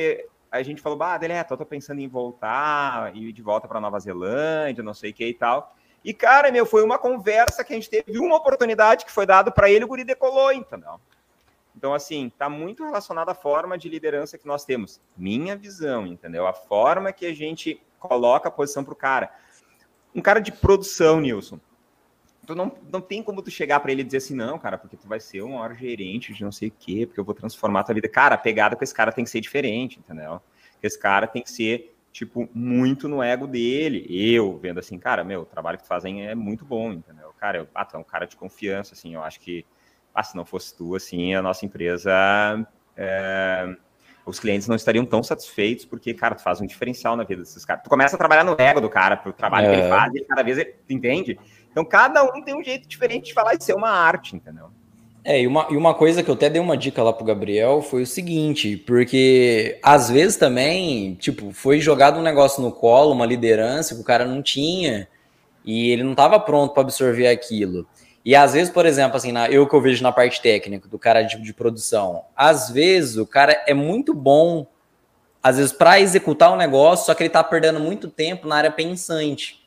[0.52, 3.80] a gente falou, bah, dele, é, tô, tô pensando em voltar, ir de volta para
[3.80, 5.76] Nova Zelândia, não sei o que e tal.
[6.04, 9.52] E, cara, meu, foi uma conversa que a gente teve, uma oportunidade que foi dado
[9.52, 11.00] para ele, o guri decolou, entendeu?
[11.76, 15.00] Então, assim, tá muito relacionado à forma de liderança que nós temos.
[15.16, 16.48] Minha visão, entendeu?
[16.48, 19.32] A forma que a gente coloca a posição pro cara.
[20.16, 21.60] Um cara de produção, Nilson,
[22.50, 24.98] tu não, não tem como tu chegar para ele e dizer assim, não, cara, porque
[24.98, 27.82] tu vai ser um maior gerente de não sei o quê, porque eu vou transformar
[27.82, 28.10] a tua vida.
[28.10, 30.42] Cara, a pegada com esse cara tem que ser diferente, entendeu?
[30.82, 34.04] Esse cara tem que ser, tipo, muito no ego dele.
[34.10, 37.32] Eu, vendo assim, cara, meu, o trabalho que tu fazem é muito bom, entendeu?
[37.40, 39.64] Cara, eu, ah, tu é um cara de confiança, assim, eu acho que,
[40.16, 42.12] ah, se não fosse tu, assim, a nossa empresa...
[42.98, 43.76] É,
[44.26, 47.66] os clientes não estariam tão satisfeitos, porque, cara, tu faz um diferencial na vida desses
[47.66, 47.84] caras.
[47.84, 49.70] Tu começa a trabalhar no ego do cara, pro trabalho é.
[49.70, 49.90] que ele é.
[49.90, 51.40] faz, e cada vez ele, entende?
[51.72, 54.70] Então, cada um tem um jeito diferente de falar e ser uma arte, entendeu?
[55.24, 57.82] É, e uma, e uma coisa que eu até dei uma dica lá pro Gabriel
[57.82, 63.26] foi o seguinte, porque às vezes também, tipo, foi jogado um negócio no colo, uma
[63.26, 65.08] liderança que o cara não tinha,
[65.64, 67.86] e ele não estava pronto para absorver aquilo.
[68.24, 70.98] E às vezes, por exemplo, assim, na, eu que eu vejo na parte técnica do
[70.98, 74.66] cara de, de produção, às vezes o cara é muito bom,
[75.44, 78.56] às vezes, para executar o um negócio, só que ele tá perdendo muito tempo na
[78.56, 79.59] área pensante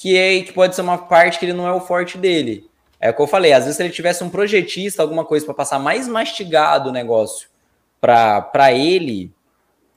[0.00, 2.66] que, é, que pode ser uma parte que ele não é o forte dele.
[2.98, 5.52] É o que eu falei, às vezes se ele tivesse um projetista, alguma coisa para
[5.52, 7.50] passar mais mastigado o negócio
[8.00, 9.30] para ele,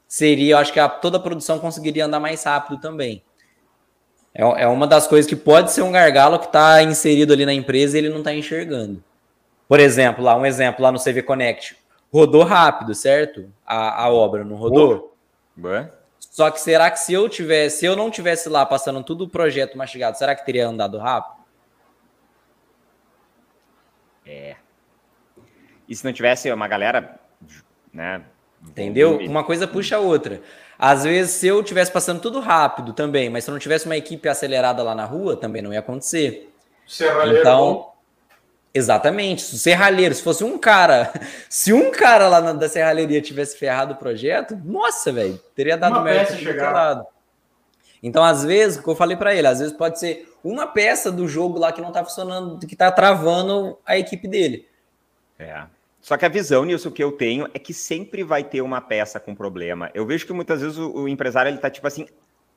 [0.05, 3.23] seria, eu acho que a, toda a produção conseguiria andar mais rápido também.
[4.33, 7.53] É, é uma das coisas que pode ser um gargalo que está inserido ali na
[7.53, 9.01] empresa e ele não está enxergando.
[9.69, 11.77] Por exemplo, lá um exemplo lá no CV Connect.
[12.11, 13.49] Rodou rápido, certo?
[13.65, 15.15] A, a obra, não rodou?
[15.55, 16.02] Boa.
[16.32, 19.30] Só que será que se eu tivesse, se eu não tivesse lá passando tudo o
[19.30, 21.43] projeto mastigado, será que teria andado rápido?
[24.26, 24.55] É.
[25.88, 27.19] E se não tivesse uma galera,
[27.93, 28.24] né?
[28.65, 29.17] Entendeu?
[29.17, 30.41] Uma coisa puxa a outra.
[30.80, 33.97] Às vezes, se eu tivesse passando tudo rápido também, mas se eu não tivesse uma
[33.97, 36.53] equipe acelerada lá na rua, também não ia acontecer.
[36.88, 37.92] Serralheiro então,
[38.74, 39.43] Exatamente.
[39.43, 41.13] Se o serralheiro, se fosse um cara,
[41.47, 46.01] se um cara lá na, da serralheria tivesse ferrado o projeto, nossa, velho, teria dado
[46.01, 47.05] merda lado.
[48.01, 51.09] Então, às vezes, o que eu falei para ele, às vezes pode ser uma peça
[51.09, 54.67] do jogo lá que não tá funcionando, que tá travando a equipe dele.
[55.39, 55.63] É.
[56.01, 59.21] Só que a visão, Nilson, que eu tenho é que sempre vai ter uma peça
[59.21, 59.89] com problema.
[59.93, 62.05] Eu vejo que muitas vezes o, o empresário ele tá tipo assim,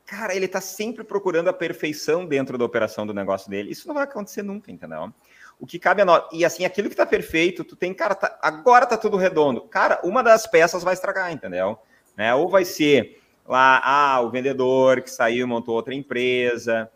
[0.04, 3.70] cara, ele tá sempre procurando a perfeição dentro da operação do negócio dele.
[3.70, 5.12] Isso não vai acontecer nunca, entendeu?
[5.58, 6.24] O que cabe a nós.
[6.32, 9.62] E assim, aquilo que tá perfeito, tu tem, cara, tá, agora tá tudo redondo.
[9.62, 11.78] Cara, uma das peças vai estragar, entendeu?
[12.16, 12.34] Né?
[12.34, 16.90] Ou vai ser lá, ah, o vendedor que saiu montou outra empresa.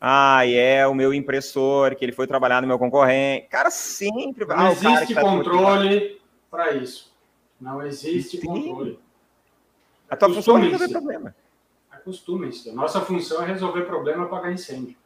[0.00, 3.48] Ah, e é o meu impressor que ele foi trabalhar no meu concorrente.
[3.48, 4.56] Cara, sempre vai.
[4.56, 7.14] Não ah, existe tá controle para isso.
[7.60, 8.46] Não existe Sim.
[8.46, 8.98] controle.
[10.08, 11.34] A tua função é resolver problema.
[11.90, 12.70] Acostumem-se.
[12.72, 14.96] Nossa função é resolver problema e apagar incêndio.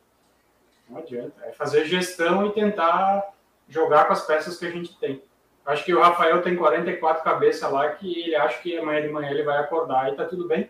[0.91, 1.34] Não adianta.
[1.45, 3.32] É fazer gestão e tentar
[3.68, 5.22] jogar com as peças que a gente tem.
[5.64, 9.30] Acho que o Rafael tem 44 cabeças lá que ele acha que amanhã de manhã
[9.30, 10.68] ele vai acordar e tá tudo bem.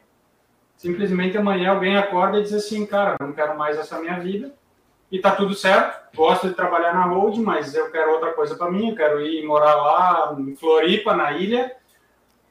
[0.77, 4.53] Simplesmente amanhã alguém acorda e diz assim, cara, não quero mais essa minha vida
[5.11, 6.15] e tá tudo certo.
[6.15, 8.91] Gosto de trabalhar na road, mas eu quero outra coisa para mim.
[8.91, 11.75] Eu quero ir morar lá em Floripa, na ilha,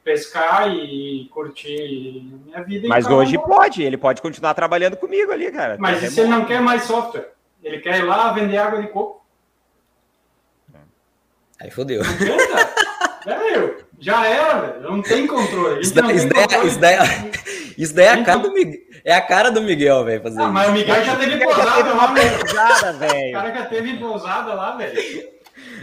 [0.02, 2.88] pescar e curtir minha vida.
[2.88, 5.76] Mas hoje pode, ele pode continuar trabalhando comigo ali, cara.
[5.78, 7.32] Mas e se ele não quer mais software?
[7.62, 9.24] Ele quer ir lá vender água de coco.
[11.60, 12.02] Aí fodeu.
[13.24, 14.80] Velho, já era, velho.
[14.82, 15.82] Não tem controle.
[15.82, 17.30] Isso daí, isso, daí, é- isso, daí, é-
[17.76, 18.80] isso daí é a cara do Miguel.
[19.04, 20.52] É a cara do Miguel, velho, fazer Ah, isso.
[20.52, 22.40] mas o Miguel já teve pousada lá, velho.
[22.40, 25.28] O cara já teve pousada lá, velho.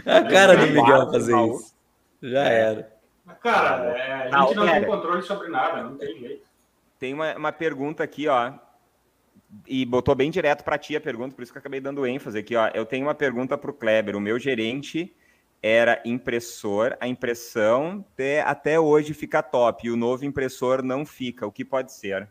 [0.04, 1.74] É a cara do Miguel fazer isso.
[2.22, 2.92] Já era.
[3.40, 6.42] Cara, é, a gente Não, não tem controle sobre nada, não tem jeito.
[6.98, 8.52] Tem uma, uma pergunta aqui, ó.
[9.66, 12.38] E botou bem direto para ti a pergunta, por isso que eu acabei dando ênfase
[12.38, 12.68] aqui, ó.
[12.74, 14.14] Eu tenho uma pergunta para o Kleber.
[14.14, 15.14] O meu gerente
[15.62, 21.46] era impressor, a impressão até, até hoje fica top, e o novo impressor não fica.
[21.46, 22.28] O que pode ser?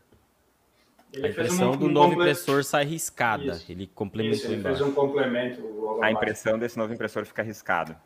[1.12, 3.52] Ele A fez impressão um- do um novo impressor sai riscada.
[3.52, 3.72] Isso.
[3.72, 5.60] Ele Isso, complementou ele fez um complemento.
[5.62, 7.96] logo A impressão desse novo impressor fica arriscado.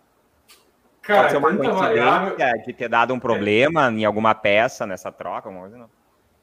[1.02, 4.34] Cara, pode ser é uma tanta variável, coincidência de ter dado um problema em alguma
[4.34, 5.90] peça nessa troca, alguma coisa, não.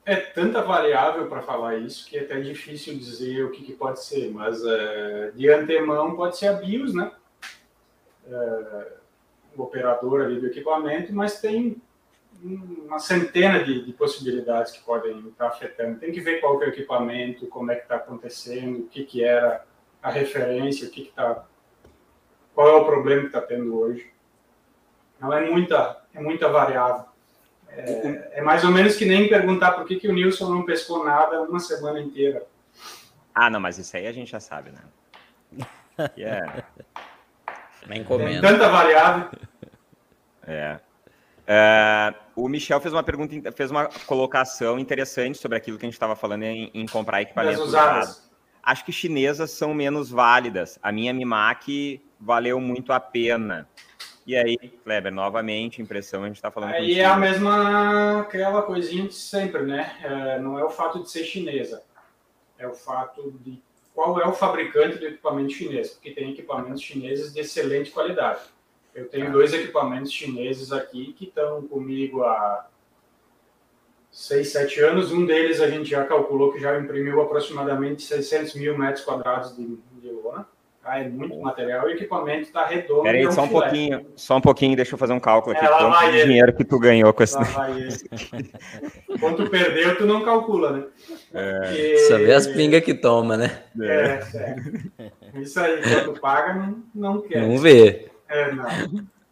[0.09, 4.03] É tanta variável para falar isso que é até difícil dizer o que, que pode
[4.03, 7.11] ser, mas é, de antemão pode ser a BIOS, né?
[8.27, 8.87] É,
[9.55, 11.79] o operador ali do equipamento, mas tem
[12.41, 15.99] uma centena de, de possibilidades que podem estar afetando.
[15.99, 19.03] Tem que ver qual que é o equipamento, como é que está acontecendo, o que,
[19.03, 19.63] que era
[20.01, 21.45] a referência, o que está,
[22.55, 24.11] qual é o problema que está tendo hoje.
[25.17, 27.08] Então é muita, é muita variável.
[27.71, 31.03] É, é mais ou menos que nem perguntar por que, que o Nilson não pescou
[31.03, 32.45] nada uma semana inteira.
[33.33, 36.07] Ah, não, mas isso aí a gente já sabe, né?
[36.15, 36.63] Que é,
[37.87, 39.29] Tem tanta variável.
[40.47, 40.79] é.
[41.51, 45.95] É, o Michel fez uma pergunta, fez uma colocação interessante sobre aquilo que a gente
[45.95, 47.97] estava falando em, em comprar Das equipamento usado.
[47.97, 48.29] usadas.
[48.61, 50.77] Acho que chinesas são menos válidas.
[50.83, 53.67] A minha Mimac valeu muito a pena.
[54.29, 56.99] E aí, Kleber, novamente, impressão, a gente está falando Aí contigo.
[56.99, 59.97] é a mesma, aquela coisinha de sempre, né?
[60.03, 61.81] É, não é o fato de ser chinesa,
[62.59, 63.59] é o fato de
[63.91, 68.41] qual é o fabricante do equipamento chinês, porque tem equipamentos chineses de excelente qualidade.
[68.93, 72.67] Eu tenho dois equipamentos chineses aqui que estão comigo há
[74.11, 75.11] seis, sete anos.
[75.11, 79.79] Um deles a gente já calculou que já imprimiu aproximadamente 600 mil metros quadrados de,
[80.83, 80.95] lona.
[80.95, 83.03] Ah, é muito material e o equipamento está redondo.
[83.03, 83.59] Peraí, é só um filé.
[83.61, 85.65] pouquinho, só um pouquinho, deixa eu fazer um cálculo aqui.
[85.65, 86.23] É, Quanto ele.
[86.25, 87.37] dinheiro que tu ganhou com esse.
[89.37, 90.83] Tu perdeu, tu não calcula, né?
[91.31, 93.63] Porque- Só vê as pingas que toma, né?
[93.81, 94.91] É, sério.
[95.35, 97.41] Isso aí, quando paga, não, não quer.
[97.41, 98.11] Vamos ver.
[98.27, 98.65] É, não.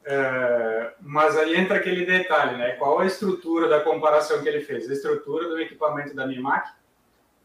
[0.06, 2.72] É, mas aí entra aquele detalhe, né?
[2.72, 4.90] Qual a estrutura da comparação que ele fez?
[4.90, 6.70] A estrutura do equipamento da Mimac,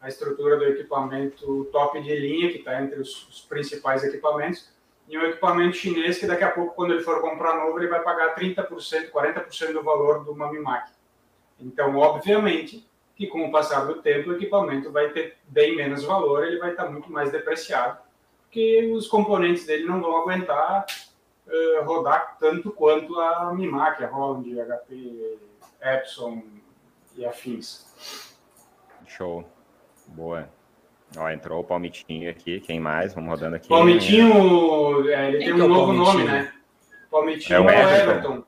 [0.03, 4.69] a estrutura do equipamento top de linha, que está entre os, os principais equipamentos,
[5.07, 8.03] e um equipamento chinês que daqui a pouco, quando ele for comprar novo, ele vai
[8.03, 10.91] pagar 30%, 40% do valor uma Mimac.
[11.57, 12.85] Então, obviamente,
[13.15, 16.71] que com o passar do tempo, o equipamento vai ter bem menos valor, ele vai
[16.71, 17.97] estar muito mais depreciado,
[18.41, 20.85] porque os componentes dele não vão aguentar
[21.47, 25.39] eh, rodar tanto quanto a Mimac, a Holland, HP,
[25.81, 26.43] Epson
[27.15, 27.85] e afins.
[29.07, 29.52] Show.
[30.13, 30.47] Boa.
[31.17, 32.59] Ó, entrou o Palmitinho aqui.
[32.59, 33.13] Quem mais?
[33.13, 33.67] Vamos rodando aqui.
[33.69, 36.51] Palmitinho, eh, ele Quem tem é um o novo nome, né?
[37.11, 38.11] Palmitinho É é o Everton.
[38.11, 38.43] Everton.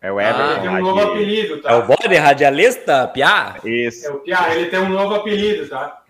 [0.00, 0.50] É o Ah, Everton.
[0.52, 1.70] Ele tem um novo apelido, tá?
[1.70, 3.56] É o bode radialista, Piá?
[3.64, 4.12] É Isso.
[4.12, 6.02] o Pia, ele tem um novo apelido, tá?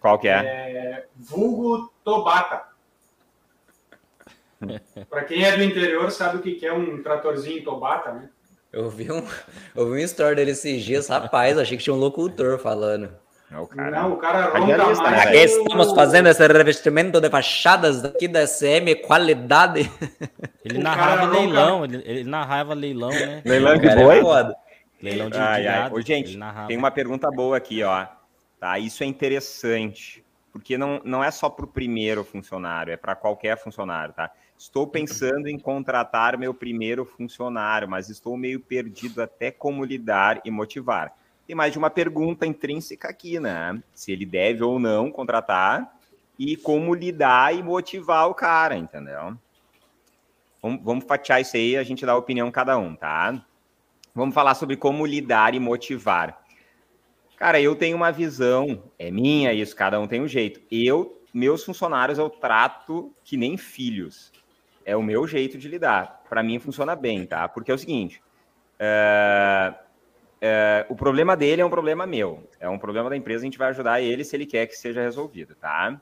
[0.00, 0.34] Qual que é?
[0.34, 2.62] É, vulgo Tobata.
[5.08, 8.28] Para quem é do interior sabe o que que é um tratorzinho Tobata, né?
[8.72, 9.24] Eu vi um,
[9.76, 13.10] eu vi um story dele esses dias, rapaz, achei que tinha um locutor falando.
[13.54, 13.90] É o cara.
[14.02, 15.26] Não, o cara ronca né, mais.
[15.26, 19.88] Aqui estamos fazendo esse revestimento de fachadas aqui da SM, qualidade.
[20.64, 23.42] Ele O narrava ronca- leilão, ele, ele narrava leilão, né?
[23.44, 24.20] Leilão de é boi?
[24.20, 24.56] foda.
[25.00, 25.90] Leilão de, Ai, ai.
[25.92, 26.36] Ô, gente.
[26.66, 28.06] Tem uma pergunta boa aqui, ó.
[28.58, 33.14] Tá, isso é interessante, porque não, não é só para o primeiro funcionário, é para
[33.14, 34.30] qualquer funcionário, tá?
[34.58, 40.50] Estou pensando em contratar meu primeiro funcionário, mas estou meio perdido até como lidar e
[40.50, 41.12] motivar.
[41.46, 43.82] Tem mais de uma pergunta intrínseca aqui, né?
[43.92, 45.98] Se ele deve ou não contratar
[46.38, 49.36] e como lidar e motivar o cara, entendeu?
[50.82, 53.44] Vamos, fatiar isso aí, a gente dá a opinião cada um, tá?
[54.14, 56.42] Vamos falar sobre como lidar e motivar.
[57.36, 60.62] Cara, eu tenho uma visão, é minha isso, cada um tem um jeito.
[60.70, 64.32] Eu, meus funcionários, eu trato que nem filhos.
[64.86, 66.22] É o meu jeito de lidar.
[66.28, 67.46] Para mim funciona bem, tá?
[67.46, 68.22] Porque é o seguinte:
[68.78, 69.74] é,
[70.46, 72.46] é, o problema dele é um problema meu.
[72.60, 75.00] É um problema da empresa, a gente vai ajudar ele se ele quer que seja
[75.00, 75.98] resolvido, tá?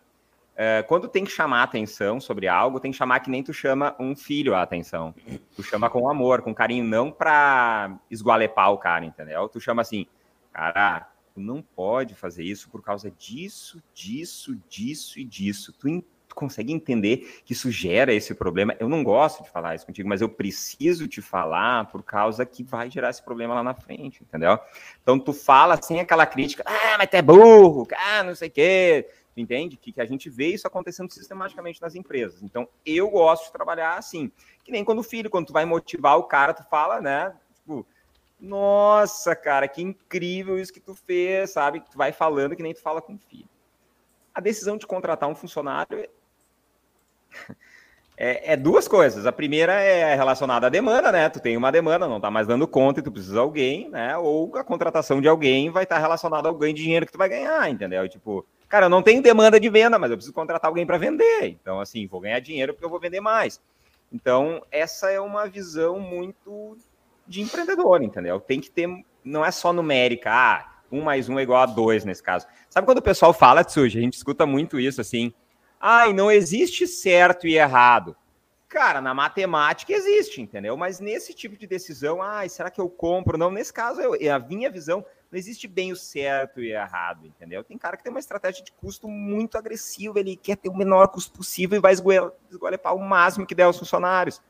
[0.57, 3.95] É, quando tem que chamar atenção sobre algo, tem que chamar que nem tu chama
[4.01, 5.15] um filho a atenção.
[5.55, 9.49] Tu chama com amor, com carinho, não pra esgualepar o cara, entendeu?
[9.49, 10.09] Tu chama assim,
[10.53, 15.73] cara, tu não pode fazer isso por causa disso, disso, disso e disso.
[15.73, 18.75] Tu, tu consegue entender que isso gera esse problema?
[18.81, 22.63] Eu não gosto de falar isso contigo, mas eu preciso te falar por causa que
[22.63, 24.59] vai gerar esse problema lá na frente, entendeu?
[25.03, 28.53] Então tu fala sem aquela crítica, ah, mas tu é burro, ah, não sei o
[28.53, 29.09] quê.
[29.35, 29.77] Tu entende?
[29.77, 32.43] Que, que a gente vê isso acontecendo sistematicamente nas empresas.
[32.43, 34.31] Então, eu gosto de trabalhar assim.
[34.63, 37.35] Que nem quando o filho, quando tu vai motivar o cara, tu fala, né?
[37.55, 37.87] Tipo,
[38.39, 41.81] nossa, cara, que incrível isso que tu fez, sabe?
[41.81, 43.49] Tu vai falando que nem tu fala com o filho.
[44.35, 46.09] A decisão de contratar um funcionário
[48.17, 49.27] é, é, duas coisas.
[49.27, 51.29] A primeira é relacionada à demanda, né?
[51.29, 54.17] Tu tem uma demanda, não tá mais dando conta e tu precisa de alguém, né?
[54.17, 57.29] Ou a contratação de alguém vai estar relacionada ao ganho de dinheiro que tu vai
[57.29, 58.09] ganhar, entendeu?
[58.09, 61.45] Tipo, cara, eu não tenho demanda de venda, mas eu preciso contratar alguém para vender.
[61.45, 63.61] Então, assim, vou ganhar dinheiro porque eu vou vender mais.
[64.13, 66.77] Então, essa é uma visão muito
[67.27, 68.39] de empreendedor, entendeu?
[68.41, 68.89] Tem que ter,
[69.25, 72.47] não é só numérica, ah, um mais um é igual a dois nesse caso.
[72.69, 75.33] Sabe quando o pessoal fala, Tsuji, a gente escuta muito isso assim,
[75.83, 78.17] ai, não existe certo e errado.
[78.69, 80.77] Cara, na matemática existe, entendeu?
[80.77, 83.37] Mas nesse tipo de decisão, ai, será que eu compro?
[83.37, 87.65] Não, nesse caso, eu, a minha visão, não existe bem o certo e errado, entendeu?
[87.65, 91.09] Tem cara que tem uma estratégia de custo muito agressiva, ele quer ter o menor
[91.09, 94.41] custo possível e vai esgoelepar o máximo que der aos funcionários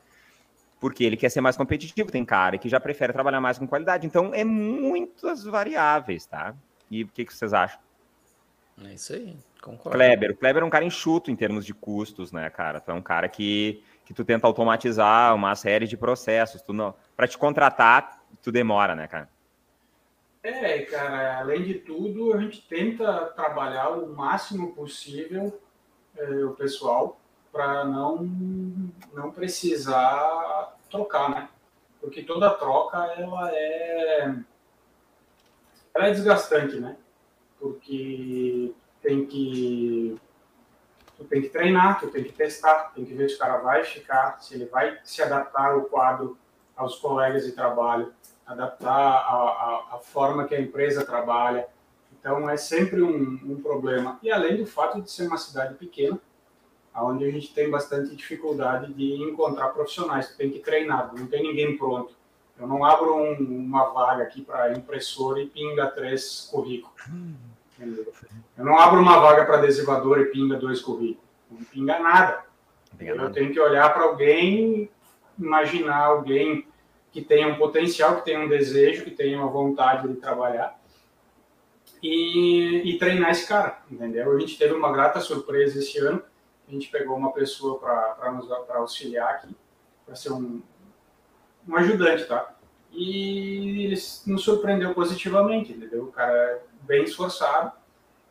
[0.83, 2.11] porque ele quer ser mais competitivo.
[2.11, 4.05] Tem cara que já prefere trabalhar mais com qualidade.
[4.05, 6.57] Então, é muitas variáveis, tá?
[6.91, 7.81] E o que, que vocês acham?
[8.85, 9.97] É isso aí, concordo.
[9.97, 10.33] Kleber.
[10.33, 12.81] O Kleber é um cara enxuto em termos de custos, né, cara?
[12.81, 16.61] Tu é um cara que, que tu tenta automatizar uma série de processos.
[16.61, 19.29] Tu não, para te contratar, tu demora, né, cara?
[20.43, 25.61] É, cara, além de tudo, a gente tenta trabalhar o máximo possível
[26.17, 27.21] é, o pessoal
[27.53, 28.29] para não,
[29.13, 31.49] não precisar trocar, né?
[32.01, 34.35] Porque toda troca ela é,
[35.95, 36.97] ela é desgastante, né?
[37.61, 40.17] Porque tem que
[41.19, 43.85] tu tem que treinar, tu tem que testar, tem que ver se o cara vai
[43.85, 46.37] ficar, se ele vai se adaptar ao quadro,
[46.77, 48.13] aos colegas de trabalho,
[48.47, 48.89] adaptar
[49.93, 51.67] a forma que a empresa trabalha.
[52.19, 54.19] Então é sempre um, um problema.
[54.23, 56.19] E além do fato de ser uma cidade pequena,
[56.95, 61.77] onde a gente tem bastante dificuldade de encontrar profissionais, tem que treinar, não tem ninguém
[61.77, 62.15] pronto.
[62.59, 66.95] Eu não abro um, uma vaga aqui para impressor e pinga três currículos.
[68.57, 71.29] Eu não abro uma vaga para adesivador e pinga dois currículos.
[71.51, 72.45] Não pinga nada.
[72.97, 74.91] Pinga eu tenho que olhar para alguém,
[75.39, 76.67] imaginar alguém
[77.11, 80.81] que tenha um potencial, que tenha um desejo, que tenha uma vontade de trabalhar
[82.03, 84.35] e, e treinar esse cara, entendeu?
[84.35, 86.23] A gente teve uma grata surpresa esse ano
[86.73, 89.55] a gente pegou uma pessoa para nos pra auxiliar aqui,
[90.07, 90.63] para ser um,
[91.69, 92.55] um ajudante, tá?
[92.91, 96.05] E ele nos surpreendeu positivamente, entendeu?
[96.05, 96.63] O cara
[96.93, 97.73] bem esforçado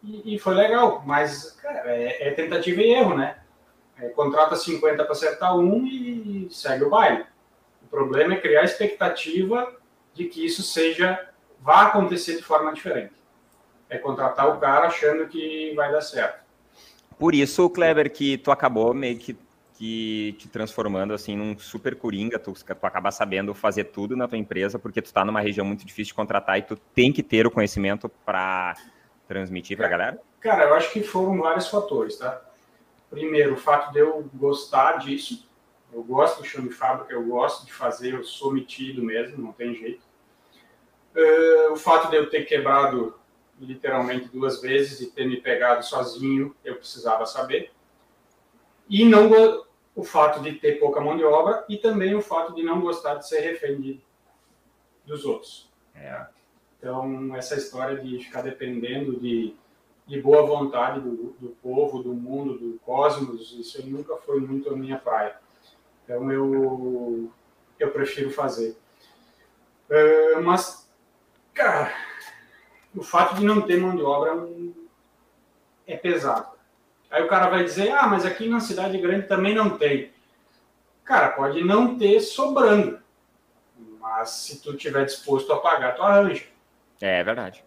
[0.04, 3.40] e, e foi legal, mas, cara, é, é tentativa e erro, né?
[3.98, 7.26] É, contrata 50 para acertar um e segue o baile.
[7.82, 9.76] O problema é criar a expectativa
[10.14, 11.28] de que isso seja,
[11.60, 13.14] vá acontecer de forma diferente.
[13.90, 16.42] É contratar o cara achando que vai dar certo.
[17.18, 19.36] Por isso, Kleber, que tu acabou meio que,
[19.82, 24.38] que te transformando assim num super coringa, tu, tu acaba sabendo fazer tudo na tua
[24.38, 27.48] empresa, porque tu está numa região muito difícil de contratar e tu tem que ter
[27.48, 28.76] o conhecimento para
[29.28, 30.22] transmitir para a galera?
[30.40, 32.40] Cara, eu acho que foram vários fatores, tá?
[33.10, 35.50] Primeiro, o fato de eu gostar disso,
[35.92, 39.52] eu gosto do chão de fábrica, eu gosto de fazer, eu sou metido mesmo, não
[39.52, 40.04] tem jeito.
[41.16, 43.16] Uh, o fato de eu ter quebrado
[43.60, 47.72] literalmente duas vezes e ter me pegado sozinho, eu precisava saber.
[48.88, 49.28] E não
[49.96, 53.16] o fato de ter pouca mão de obra e também o fato de não gostar
[53.16, 54.02] de ser refém de,
[55.06, 55.70] dos outros.
[55.96, 56.26] É.
[56.78, 59.56] Então, essa história de ficar dependendo de,
[60.08, 64.76] de boa vontade do, do povo, do mundo, do cosmos, isso nunca foi muito a
[64.76, 65.36] minha praia.
[66.04, 67.30] Então, eu,
[67.78, 68.76] eu prefiro fazer.
[69.90, 70.90] Uh, mas,
[71.54, 71.94] cara,
[72.96, 74.48] o fato de não ter mão de obra
[75.86, 76.61] é pesado.
[77.12, 80.12] Aí o cara vai dizer, ah, mas aqui na cidade grande também não tem.
[81.04, 83.00] Cara, pode não ter sobrando,
[84.00, 86.46] mas se tu tiver disposto a pagar, tu arranja.
[87.02, 87.64] É, é verdade.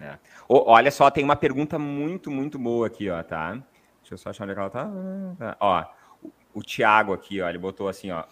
[0.00, 0.18] É.
[0.48, 3.52] olha só, tem uma pergunta muito, muito boa aqui, ó, tá?
[4.00, 4.90] Deixa eu só achar onde é ela tá.
[5.38, 5.56] tá.
[5.60, 5.84] Ó,
[6.22, 8.24] o, o Thiago aqui, ó, ele botou assim, ó.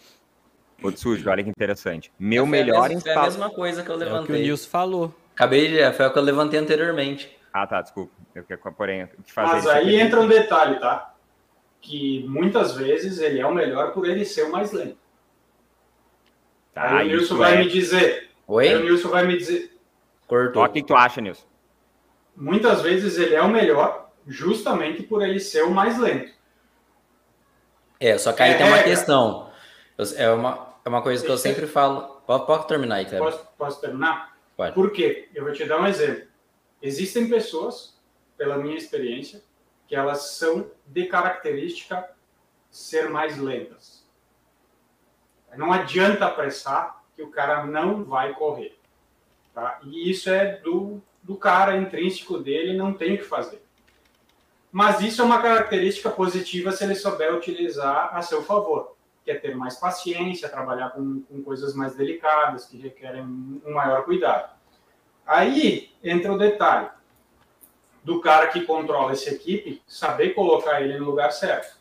[0.83, 2.13] O Tsuji, olha que interessante.
[2.19, 3.23] Meu melhor instalador.
[3.23, 4.19] É a mesma coisa que eu levantei.
[4.19, 5.15] É o que o Nilson falou.
[5.35, 5.93] Acabei de.
[5.93, 7.37] Foi o que eu levantei anteriormente.
[7.53, 8.13] Ah, tá, desculpa.
[8.35, 9.53] Eu quero, porém, o que fazer.
[9.53, 11.15] Mas aí entra um detalhe, tá?
[11.81, 14.99] Que muitas vezes ele é o melhor por ele ser o mais lento.
[16.73, 17.59] Tá, aí o Nilson vai é...
[17.59, 18.31] me dizer.
[18.47, 18.69] Oi?
[18.69, 19.79] Aí o Nilson vai me dizer.
[20.27, 20.65] Cortou.
[20.65, 21.47] O que tu acha, Nilson?
[22.35, 26.33] Muitas vezes ele é o melhor justamente por ele ser o mais lento.
[28.01, 29.51] É, só que aí é, tem uma é, questão.
[30.17, 32.23] É uma, é uma coisa que eu sempre falo.
[32.27, 33.31] Pode, pode terminar aí, Cleber.
[33.31, 34.35] Posso, posso terminar?
[34.57, 34.75] Pode.
[34.75, 35.29] Por quê?
[35.35, 36.32] Eu vou te dar um exemplo.
[36.83, 37.97] Existem pessoas,
[38.37, 39.43] pela minha experiência,
[39.87, 42.11] que elas são de característica
[42.71, 44.05] ser mais lentas.
[45.57, 48.77] Não adianta apressar que o cara não vai correr.
[49.55, 49.79] Tá?
[49.85, 53.63] E isso é do, do cara intrínseco dele, não tem o que fazer.
[54.73, 59.35] Mas isso é uma característica positiva se ele souber utilizar a seu favor, que é
[59.35, 64.62] ter mais paciência, trabalhar com, com coisas mais delicadas, que requerem um maior cuidado.
[65.27, 66.89] Aí entra o detalhe
[68.03, 71.81] do cara que controla essa equipe, saber colocar ele no lugar certo.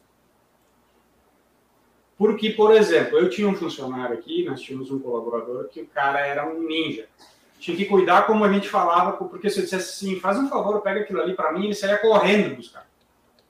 [2.17, 6.19] Porque, por exemplo, eu tinha um funcionário aqui, nós tínhamos um colaborador que o cara
[6.19, 7.07] era um ninja.
[7.59, 10.81] Tinha que cuidar como a gente falava, porque se eu dissesse assim, faz um favor,
[10.81, 12.87] pega aquilo ali para mim, ele saía correndo buscar.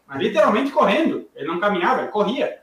[0.08, 1.30] Mas literalmente correndo.
[1.36, 2.62] Ele não caminhava, ele corria.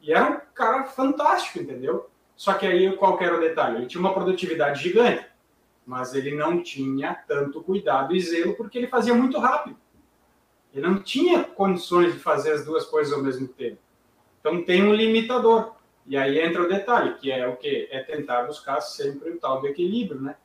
[0.00, 2.08] E era um cara fantástico, entendeu?
[2.36, 3.78] Só que aí qual era o detalhe?
[3.78, 5.26] Ele tinha uma produtividade gigante,
[5.86, 9.76] mas ele não tinha tanto cuidado e zelo porque ele fazia muito rápido.
[10.74, 13.78] Ele não tinha condições de fazer as duas coisas ao mesmo tempo.
[14.40, 15.76] Então tem um limitador.
[16.04, 17.88] E aí entra o detalhe, que é o quê?
[17.90, 20.36] É tentar buscar sempre o tal do equilíbrio, né?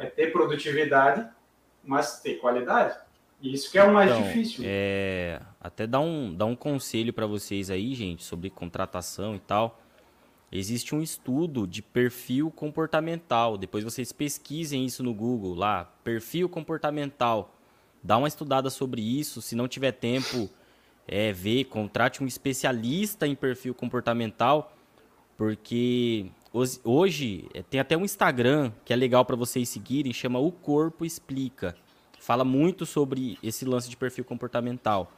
[0.00, 1.26] É, é ter produtividade,
[1.82, 2.96] mas ter qualidade.
[3.40, 4.64] E isso que é o mais então, difícil.
[4.64, 9.81] É, até dar um, dar um conselho para vocês aí, gente, sobre contratação e tal.
[10.52, 13.56] Existe um estudo de perfil comportamental.
[13.56, 17.56] Depois vocês pesquisem isso no Google lá, perfil comportamental.
[18.02, 19.40] Dá uma estudada sobre isso.
[19.40, 20.50] Se não tiver tempo,
[21.08, 24.76] é, ver, contrate um especialista em perfil comportamental,
[25.38, 26.26] porque
[26.84, 31.04] hoje é, tem até um Instagram que é legal para vocês seguirem, chama O Corpo
[31.04, 31.74] Explica.
[32.20, 35.10] Fala muito sobre esse lance de perfil comportamental,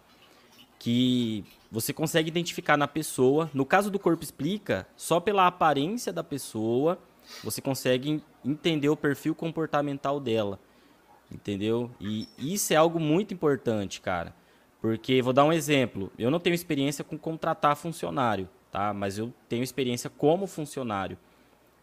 [0.79, 3.51] que você consegue identificar na pessoa.
[3.53, 7.01] No caso do Corpo Explica, só pela aparência da pessoa,
[7.43, 10.61] você consegue entender o perfil comportamental dela.
[11.29, 11.91] Entendeu?
[12.01, 14.33] E isso é algo muito importante, cara.
[14.81, 18.95] Porque, vou dar um exemplo, eu não tenho experiência com contratar funcionário, tá?
[18.95, 21.19] Mas eu tenho experiência como funcionário.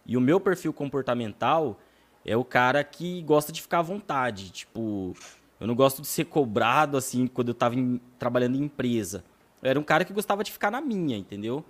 [0.05, 1.77] E o meu perfil comportamental
[2.23, 4.51] é o cara que gosta de ficar à vontade.
[4.51, 5.13] Tipo,
[5.59, 7.75] eu não gosto de ser cobrado assim quando eu estava
[8.17, 9.25] trabalhando em empresa.
[9.61, 11.63] Eu era um cara que gostava de ficar na minha, entendeu?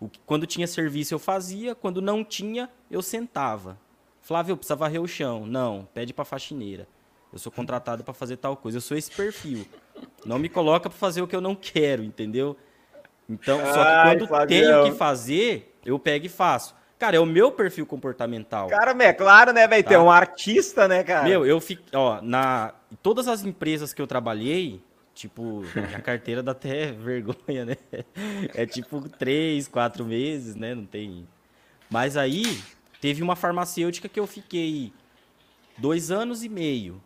[0.00, 3.78] O, quando tinha serviço eu fazia, quando não tinha, eu sentava.
[4.20, 5.46] Flávio, eu precisava varrer o chão.
[5.46, 6.88] Não, pede para faxineira.
[7.32, 8.78] Eu sou contratado para fazer tal coisa.
[8.78, 9.66] Eu sou esse perfil.
[10.24, 12.56] Não me coloca para fazer o que eu não quero, entendeu?
[13.28, 16.74] Então, só que quando Ai, tenho que fazer, eu pego e faço.
[16.98, 18.68] Cara, é o meu perfil comportamental.
[18.68, 19.82] Cara, é claro, né, velho?
[19.82, 19.90] Tá?
[19.90, 21.28] Tem um artista, né, cara?
[21.28, 22.72] Meu, eu fico, ó, na
[23.02, 24.82] todas as empresas que eu trabalhei,
[25.16, 25.62] tipo,
[25.96, 27.76] a carteira dá até vergonha, né?
[28.54, 30.74] É tipo três, quatro meses, né?
[30.74, 31.26] Não tem.
[31.90, 32.60] Mas aí
[33.00, 34.92] teve uma farmacêutica que eu fiquei
[35.78, 37.02] dois anos e meio.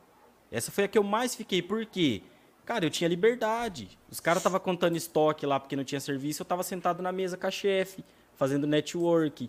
[0.50, 2.22] Essa foi a que eu mais fiquei, por quê?
[2.66, 3.96] Cara, eu tinha liberdade.
[4.10, 7.36] Os caras estavam contando estoque lá porque não tinha serviço, eu estava sentado na mesa
[7.36, 8.04] com a chefe,
[8.34, 9.48] fazendo network.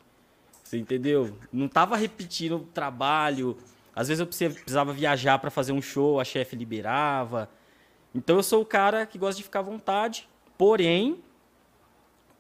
[0.64, 1.36] Você entendeu?
[1.52, 3.58] Não tava repetindo trabalho.
[3.96, 7.50] Às vezes eu precisava viajar para fazer um show, a chefe liberava.
[8.14, 10.28] Então eu sou o cara que gosta de ficar à vontade.
[10.58, 11.22] Porém,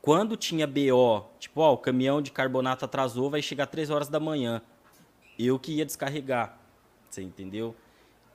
[0.02, 4.20] quando tinha BO, tipo, ó, o caminhão de carbonato atrasou, vai chegar 3 horas da
[4.20, 4.62] manhã.
[5.38, 6.58] Eu que ia descarregar.
[7.10, 7.76] Você entendeu?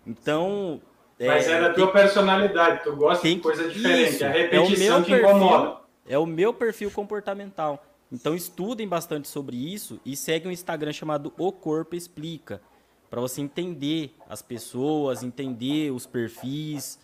[0.06, 0.80] Então.
[1.18, 4.14] Mas é, é da tua personalidade, tu gosta tem, de coisa diferente.
[4.14, 5.76] Isso, a repetição é te perfil, incomoda.
[6.06, 7.84] É o meu perfil comportamental.
[8.12, 12.60] Então estudem bastante sobre isso e seguem um Instagram chamado O Corpo Explica.
[13.08, 16.98] Para você entender as pessoas, entender os perfis.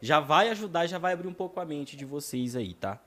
[0.00, 3.00] Já vai ajudar e já vai abrir um pouco a mente de vocês aí, tá?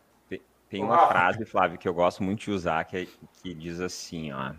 [0.71, 3.07] Tem uma frase, Flávio, que eu gosto muito de usar, que, é,
[3.43, 4.53] que diz assim, ó.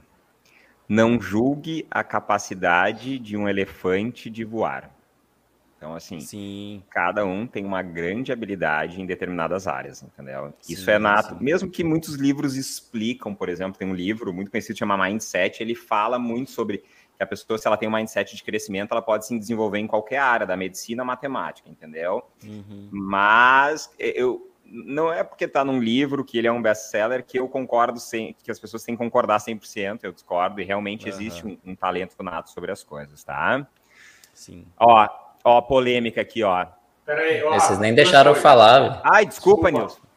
[0.86, 4.90] Não julgue a capacidade de um elefante de voar.
[5.78, 6.82] Então, assim, sim.
[6.90, 10.52] cada um tem uma grande habilidade em determinadas áreas, entendeu?
[10.60, 11.30] Sim, Isso é nato.
[11.30, 11.42] Sim.
[11.42, 15.74] Mesmo que muitos livros explicam, por exemplo, tem um livro muito conhecido chamado Mindset, ele
[15.74, 16.84] fala muito sobre
[17.22, 19.86] que a pessoa, se ela tem um mindset de crescimento, ela pode se desenvolver em
[19.86, 22.22] qualquer área, da medicina, matemática, entendeu?
[22.44, 22.88] Uhum.
[22.90, 27.48] Mas eu, não é porque está num livro que ele é um best-seller que eu
[27.48, 31.14] concordo sem, que as pessoas têm que concordar 100%, eu discordo, e realmente uhum.
[31.14, 33.66] existe um, um, talento nato sobre as coisas, tá?
[34.34, 34.66] Sim.
[34.78, 35.08] Ó,
[35.44, 36.66] ó, polêmica aqui, ó.
[37.04, 37.54] Peraí, ó.
[37.54, 39.00] Vocês nem deixaram eu falar.
[39.04, 39.94] Ai, desculpa, desculpa.
[39.94, 40.11] Nilson.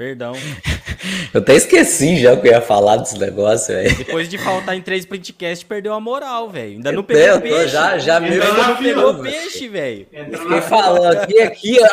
[0.00, 0.32] Perdão.
[1.34, 3.98] eu até esqueci já que eu ia falar desse negócio, velho.
[3.98, 6.76] Depois de faltar em três printcasts, perdeu a moral, velho.
[6.76, 7.68] Ainda não pegou eu, peixe.
[7.68, 10.08] Já, já me Ainda não pegou peixe, velho.
[10.10, 11.88] Fiquei falando aqui, aqui, ó.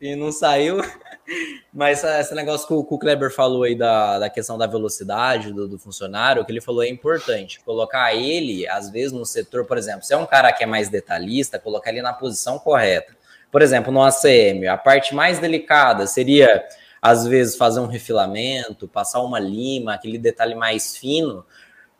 [0.00, 0.80] E não saiu.
[1.74, 5.52] Mas esse negócio que o, que o Kleber falou aí da, da questão da velocidade
[5.52, 7.58] do, do, funcionário, o que ele falou é importante.
[7.64, 10.88] Colocar ele, às vezes, no setor, por exemplo, se é um cara que é mais
[10.88, 13.17] detalhista, colocar ele na posição correta.
[13.50, 16.64] Por exemplo, no ACM, a parte mais delicada seria,
[17.00, 21.44] às vezes, fazer um refilamento, passar uma lima, aquele detalhe mais fino.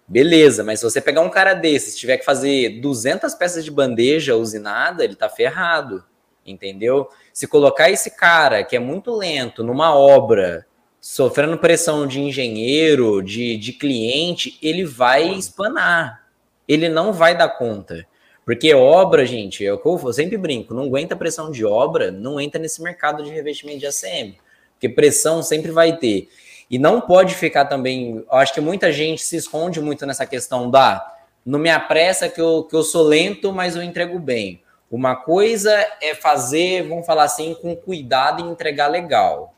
[0.06, 3.70] Beleza, mas se você pegar um cara desse, se tiver que fazer 200 peças de
[3.70, 6.04] bandeja usinada, ele tá ferrado,
[6.46, 7.08] entendeu?
[7.32, 10.66] Se colocar esse cara que é muito lento numa obra,
[11.00, 16.26] sofrendo pressão de engenheiro, de, de cliente, ele vai espanar.
[16.66, 18.06] Ele não vai dar conta.
[18.48, 22.40] Porque obra, gente, é o que eu sempre brinco, não aguenta pressão de obra, não
[22.40, 24.38] entra nesse mercado de revestimento de ACM.
[24.72, 26.30] Porque pressão sempre vai ter.
[26.70, 28.24] E não pode ficar também.
[28.30, 31.14] Acho que muita gente se esconde muito nessa questão da.
[31.44, 34.62] Não me apressa que eu, que eu sou lento, mas eu entrego bem.
[34.90, 35.70] Uma coisa
[36.00, 39.54] é fazer, vamos falar assim, com cuidado e entregar legal.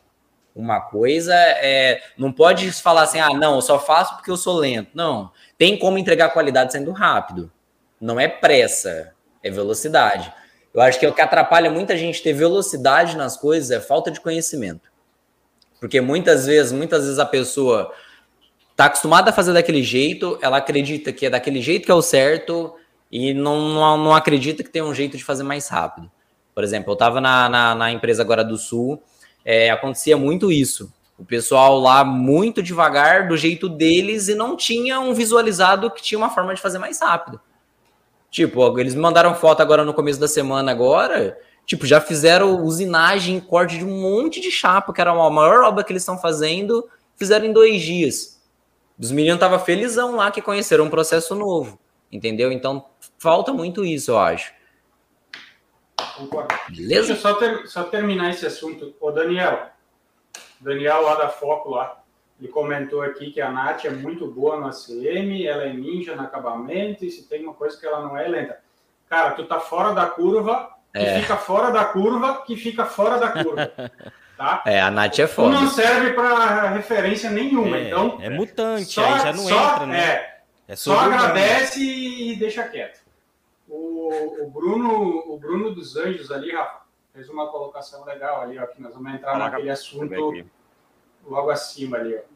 [0.52, 2.02] Uma coisa é.
[2.18, 4.90] Não pode falar assim, ah, não, eu só faço porque eu sou lento.
[4.94, 5.30] Não.
[5.56, 7.52] Tem como entregar qualidade sendo rápido.
[8.00, 10.32] Não é pressa, é velocidade.
[10.72, 14.20] Eu acho que o que atrapalha muita gente ter velocidade nas coisas é falta de
[14.20, 14.90] conhecimento.
[15.80, 17.92] Porque muitas vezes, muitas vezes a pessoa
[18.70, 22.02] está acostumada a fazer daquele jeito, ela acredita que é daquele jeito que é o
[22.02, 22.74] certo,
[23.10, 26.10] e não, não, não acredita que tem um jeito de fazer mais rápido.
[26.54, 29.02] Por exemplo, eu estava na, na, na, empresa agora do Sul,
[29.44, 30.92] é, acontecia muito isso.
[31.18, 36.18] O pessoal lá muito devagar, do jeito deles, e não tinha um visualizado que tinha
[36.18, 37.40] uma forma de fazer mais rápido.
[38.30, 41.38] Tipo, eles mandaram foto agora no começo da semana agora.
[41.66, 45.84] Tipo, já fizeram usinagem, corte de um monte de chapa, que era a maior obra
[45.84, 48.40] que eles estão fazendo, fizeram em dois dias.
[48.98, 51.78] Os meninos estavam felizão lá que conheceram um processo novo.
[52.12, 52.50] Entendeu?
[52.50, 52.86] Então,
[53.18, 54.52] falta muito isso, eu acho.
[56.16, 56.54] Concordo.
[56.68, 57.06] Beleza?
[57.06, 58.94] Deixa eu só, ter, só terminar esse assunto.
[59.00, 59.70] Ô, Daniel,
[60.60, 61.99] Daniel lá da Foco lá,
[62.40, 66.22] ele comentou aqui que a Nath é muito boa no ACM, ela é ninja no
[66.22, 68.58] acabamento, e se tem uma coisa que ela não é, é lenta.
[69.08, 71.20] Cara, tu tá fora da curva, que é.
[71.20, 73.70] fica fora da curva, que fica fora da curva.
[74.40, 74.62] Tá?
[74.64, 75.54] É, a Nath é foda.
[75.54, 78.18] Tu não serve para referência nenhuma, é, então...
[78.22, 80.00] É mutante, só, aí já não só, entra, né?
[80.00, 83.00] É, é Só agradece e deixa quieto.
[83.68, 86.80] O, o, Bruno, o Bruno dos Anjos ali, Rafa,
[87.12, 90.46] fez uma colocação legal ali, ó, que nós vamos entrar Coloca naquele assunto
[91.26, 92.29] logo acima ali, ó.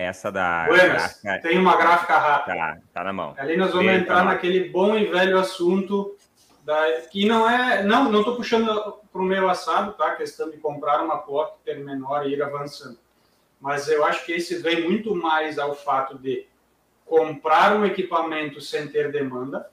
[0.00, 0.64] Essa da.
[0.64, 1.46] Buenas, gráfica...
[1.46, 2.56] tem uma gráfica rápida.
[2.56, 3.34] Tá, tá na mão.
[3.36, 6.16] Ali nós vamos Bem, entrar tá naquele bom e velho assunto
[6.64, 7.02] da...
[7.02, 7.82] que não é.
[7.82, 8.66] Não, não estou puxando
[9.12, 10.06] para o meu assado, tá?
[10.06, 12.98] A questão de comprar uma plot, ter menor e ir avançando.
[13.60, 16.46] Mas eu acho que esse vem muito mais ao fato de
[17.04, 19.70] comprar um equipamento sem ter demanda,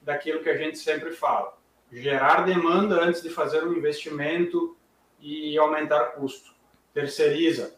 [0.00, 1.56] daquilo que a gente sempre fala.
[1.92, 4.76] Gerar demanda antes de fazer um investimento
[5.20, 6.52] e aumentar custo.
[6.92, 7.77] Terceiriza.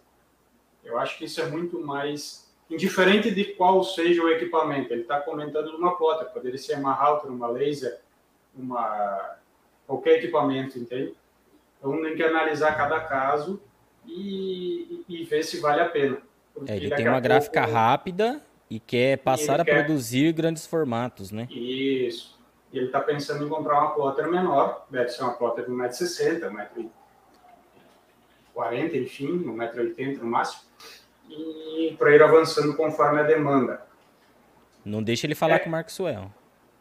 [0.91, 4.93] Eu acho que isso é muito mais indiferente de qual seja o equipamento.
[4.93, 8.01] Ele está comentando uma plota, poderia ser uma router, uma laser,
[8.55, 9.36] uma
[9.86, 11.14] qualquer equipamento, entende?
[11.78, 13.61] Então tem que analisar cada caso
[14.07, 16.18] e, e, ver se vale a pena.
[16.66, 19.84] É, ele tem uma gráfica rápida e quer passar e a quer...
[19.84, 21.49] produzir grandes formatos, né?
[21.51, 22.38] Isso.
[22.72, 26.88] E ele está pensando em comprar uma plotter menor, deve ser uma plotter de 1,60m,
[28.55, 30.62] 1,40m, enfim, 1,80m no máximo,
[31.28, 33.82] e para ir avançando conforme a demanda.
[34.84, 36.30] Não deixa ele falar é, com o Maxwell.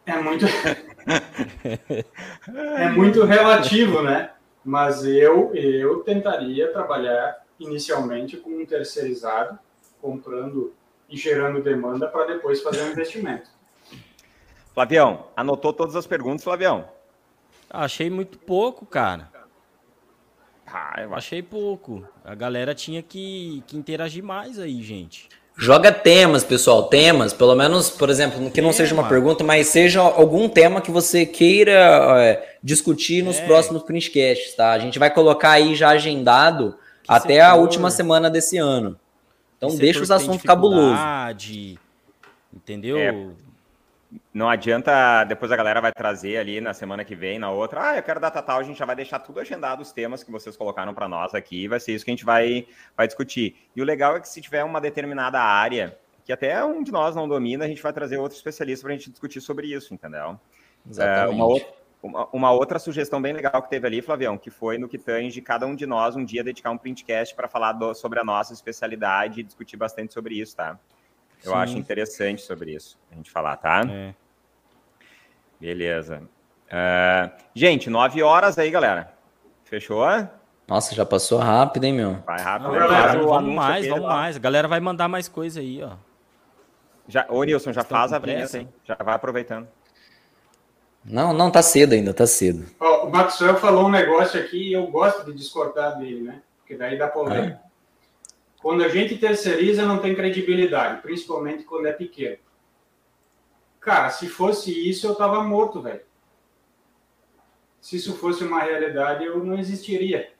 [0.05, 0.45] É muito.
[2.77, 4.31] é muito relativo, né?
[4.63, 9.59] Mas eu, eu tentaria trabalhar inicialmente com um terceirizado,
[10.01, 10.73] comprando
[11.09, 13.49] e gerando demanda para depois fazer um investimento.
[14.73, 16.87] Flavião, anotou todas as perguntas, Flavião?
[17.69, 19.29] Achei muito pouco, cara.
[20.71, 22.07] Ah, eu achei pouco.
[22.23, 25.27] A galera tinha que, que interagir mais aí, gente.
[25.57, 29.99] Joga temas, pessoal, temas, pelo menos, por exemplo, que não seja uma pergunta, mas seja
[29.99, 31.73] algum tema que você queira
[32.21, 33.45] é, discutir nos é.
[33.45, 34.71] próximos printcasts, tá?
[34.71, 37.49] A gente vai colocar aí já agendado que até setor.
[37.49, 38.97] a última semana desse ano.
[39.57, 40.97] Então deixa os assuntos cabulosos.
[42.53, 42.97] Entendeu?
[42.97, 43.11] É,
[44.31, 47.97] não adianta, depois a galera vai trazer ali na semana que vem, na outra, ah,
[47.97, 50.55] eu quero data tal, a gente já vai deixar tudo agendado, os temas que vocês
[50.55, 53.55] colocaram para nós aqui, vai ser isso que a gente vai, vai discutir.
[53.75, 57.15] E o legal é que se tiver uma determinada área, que até um de nós
[57.15, 60.39] não domina, a gente vai trazer outro especialista para a gente discutir sobre isso, entendeu?
[60.87, 61.31] Exatamente.
[61.31, 61.67] É, uma, outra,
[62.03, 65.41] uma, uma, outra sugestão bem legal que teve ali, Flavião, que foi no que tange
[65.41, 68.53] cada um de nós um dia dedicar um printcast para falar do, sobre a nossa
[68.53, 70.79] especialidade e discutir bastante sobre isso, tá?
[71.43, 71.57] Eu Sim.
[71.57, 73.81] acho interessante sobre isso a gente falar, tá?
[73.89, 74.13] É.
[75.59, 76.21] Beleza.
[76.67, 79.13] Uh, gente, nove horas aí, galera.
[79.63, 80.05] Fechou?
[80.67, 82.19] Nossa, já passou rápido, hein, meu?
[82.25, 82.71] Vai rápido.
[82.71, 84.07] Não, galera, vamos anúncio mais, vamos ó.
[84.07, 84.35] mais.
[84.35, 85.93] A galera vai mandar mais coisa aí, ó.
[87.07, 88.57] Já, ô, Nilson, já Estão faz a vinheta pressa?
[88.59, 88.67] aí.
[88.85, 89.67] Já vai aproveitando.
[91.03, 92.67] Não, não, tá cedo ainda, tá cedo.
[92.79, 96.41] Ó, o Maxwell falou um negócio aqui e eu gosto de discordar dele, né?
[96.59, 97.59] Porque daí dá polêmica.
[98.61, 102.37] Quando a gente terceiriza, não tem credibilidade, principalmente quando é pequeno.
[103.79, 106.01] Cara, se fosse isso, eu tava morto, velho.
[107.79, 110.33] Se isso fosse uma realidade, eu não existiria.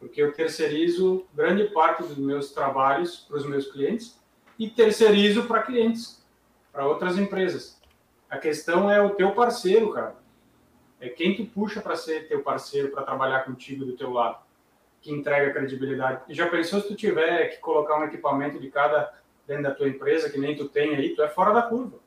[0.00, 4.20] Porque eu terceirizo grande parte dos meus trabalhos para os meus clientes
[4.58, 6.24] e terceirizo para clientes,
[6.72, 7.80] para outras empresas.
[8.28, 10.16] A questão é o teu parceiro, cara.
[11.00, 14.42] É quem tu puxa para ser teu parceiro, para trabalhar contigo do teu lado,
[15.04, 16.22] que entrega credibilidade.
[16.30, 19.12] Já pensou se tu tiver que colocar um equipamento de cada
[19.46, 21.98] dentro da tua empresa, que nem tu tem aí, tu é fora da curva.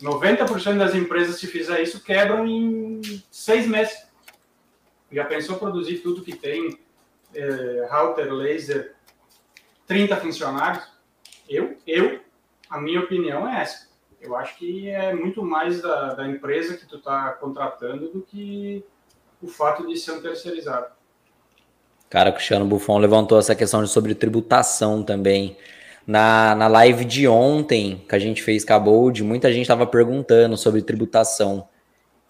[0.00, 4.08] 90% das empresas, se fizer isso, quebram em seis meses.
[5.12, 6.78] Já pensou produzir tudo que tem,
[7.34, 8.94] é, router, laser,
[9.86, 10.90] 30 funcionários?
[11.46, 12.20] Eu, eu,
[12.70, 13.86] a minha opinião é essa.
[14.18, 18.82] Eu acho que é muito mais da, da empresa que tu está contratando do que
[19.42, 20.93] o fato de ser um terceirizado.
[22.14, 25.56] Cara, o Cristiano Buffon levantou essa questão de sobre tributação também.
[26.06, 29.84] Na, na live de ontem, que a gente fez com a Bold, muita gente estava
[29.84, 31.68] perguntando sobre tributação.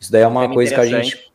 [0.01, 1.31] Isso daí é uma Tema coisa que a gente.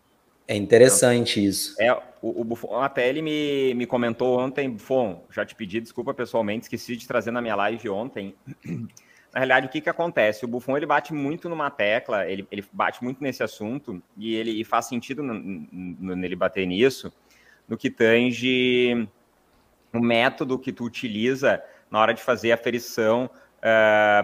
[0.47, 1.75] É interessante isso.
[1.79, 1.93] É,
[2.23, 6.63] o, o Buffon, até ele me, me comentou ontem, Buffon, já te pedi desculpa pessoalmente,
[6.63, 8.33] esqueci de trazer na minha live ontem.
[9.31, 10.43] Na realidade, o que, que acontece?
[10.43, 14.59] O Buffon ele bate muito numa tecla, ele, ele bate muito nesse assunto, e ele
[14.59, 17.13] e faz sentido nele bater nisso,
[17.69, 19.07] no que tange
[19.93, 23.29] o método que tu utiliza na hora de fazer a aferição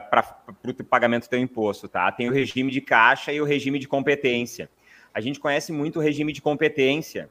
[0.10, 2.12] para o pagamento do teu imposto, tá?
[2.12, 4.70] Tem o regime de caixa e o regime de competência.
[5.14, 7.30] A gente conhece muito o regime de competência,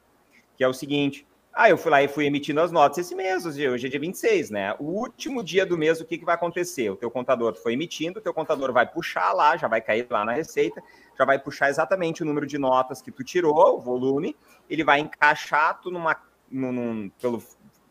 [0.57, 3.47] que é o seguinte: ah, eu fui lá e fui emitindo as notas esse mês,
[3.47, 4.75] hoje é dia 26, né?
[4.79, 6.91] O último dia do mês, o que, que vai acontecer?
[6.91, 10.25] O teu contador foi emitindo, o teu contador vai puxar lá, já vai cair lá
[10.25, 10.83] na receita,
[11.19, 14.37] já vai puxar exatamente o número de notas que tu tirou, o volume,
[14.69, 16.17] ele vai encaixar tu numa,
[16.51, 17.43] num, num- pelo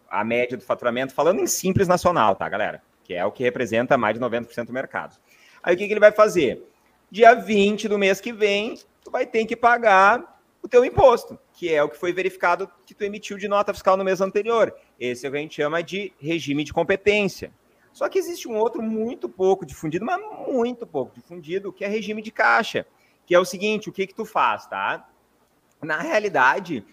[0.10, 2.84] a média do faturamento, falando em simples nacional, tá, galera?
[3.04, 5.18] Que é o que representa mais de 90% do mercado.
[5.62, 6.64] Aí o que, que ele vai fazer?
[7.10, 11.74] Dia 20 do mês que vem, tu vai ter que pagar o teu imposto, que
[11.74, 14.74] é o que foi verificado que tu emitiu de nota fiscal no mês anterior.
[15.00, 17.52] Esse é o que a gente chama de regime de competência.
[17.92, 22.22] Só que existe um outro muito pouco difundido, mas muito pouco difundido, que é regime
[22.22, 22.86] de caixa,
[23.26, 25.08] que é o seguinte, o que que tu faz, tá?
[25.82, 26.86] Na realidade,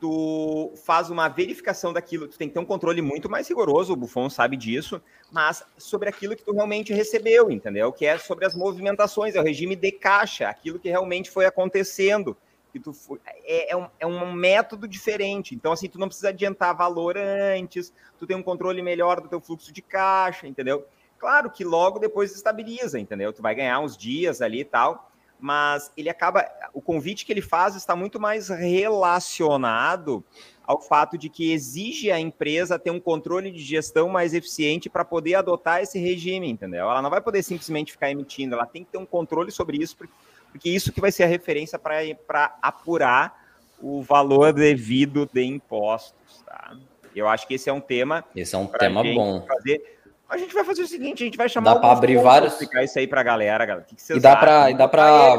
[0.00, 3.96] tu faz uma verificação daquilo, tu tem que ter um controle muito mais rigoroso, o
[3.96, 7.92] Buffon sabe disso, mas sobre aquilo que tu realmente recebeu, entendeu?
[7.92, 12.36] Que é sobre as movimentações, é o regime de caixa, aquilo que realmente foi acontecendo.
[12.70, 15.54] Que tu foi, é, é, um, é um método diferente.
[15.54, 19.40] Então, assim, tu não precisa adiantar valor antes, tu tem um controle melhor do teu
[19.40, 20.86] fluxo de caixa, entendeu?
[21.18, 23.32] Claro que logo depois estabiliza, entendeu?
[23.32, 25.07] Tu vai ganhar uns dias ali e tal,
[25.38, 26.44] mas ele acaba.
[26.72, 30.24] O convite que ele faz está muito mais relacionado
[30.66, 35.04] ao fato de que exige a empresa ter um controle de gestão mais eficiente para
[35.04, 36.82] poder adotar esse regime, entendeu?
[36.82, 39.96] Ela não vai poder simplesmente ficar emitindo, ela tem que ter um controle sobre isso,
[39.96, 43.48] porque isso que vai ser a referência para apurar
[43.80, 46.76] o valor devido de impostos, tá?
[47.14, 48.24] Eu acho que esse é um tema.
[48.36, 49.44] Esse é um tema bom.
[49.46, 49.97] Fazer.
[50.28, 52.84] A gente vai fazer o seguinte, a gente vai chamar Dá alguns abrir vários- explicar
[52.84, 53.84] isso aí pra galera, galera.
[53.84, 54.70] O que, que vocês E dá acham?
[54.70, 54.90] e dá ele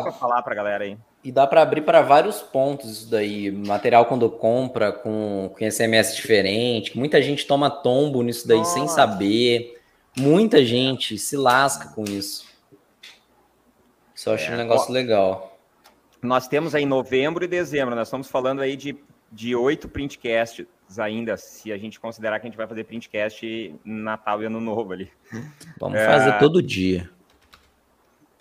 [0.04, 0.98] pra falar pra galera aí.
[1.24, 3.52] E dá para abrir para vários pontos isso daí.
[3.52, 6.98] Material quando compra com, com SMS diferente.
[6.98, 8.96] Muita gente toma tombo nisso daí sem Nossa.
[8.96, 9.80] saber.
[10.18, 12.48] Muita gente se lasca com isso.
[14.16, 14.54] Isso eu acho É.
[14.54, 15.58] um negócio legal.
[16.22, 18.98] Nós temos aí novembro e dezembro, nós estamos falando aí de,
[19.32, 20.66] de oito printcasts
[20.98, 24.94] ainda, se a gente considerar que a gente vai fazer printcast Natal e Ano Novo
[24.94, 25.12] ali.
[25.80, 26.06] Vamos É.
[26.08, 27.10] fazer todo dia.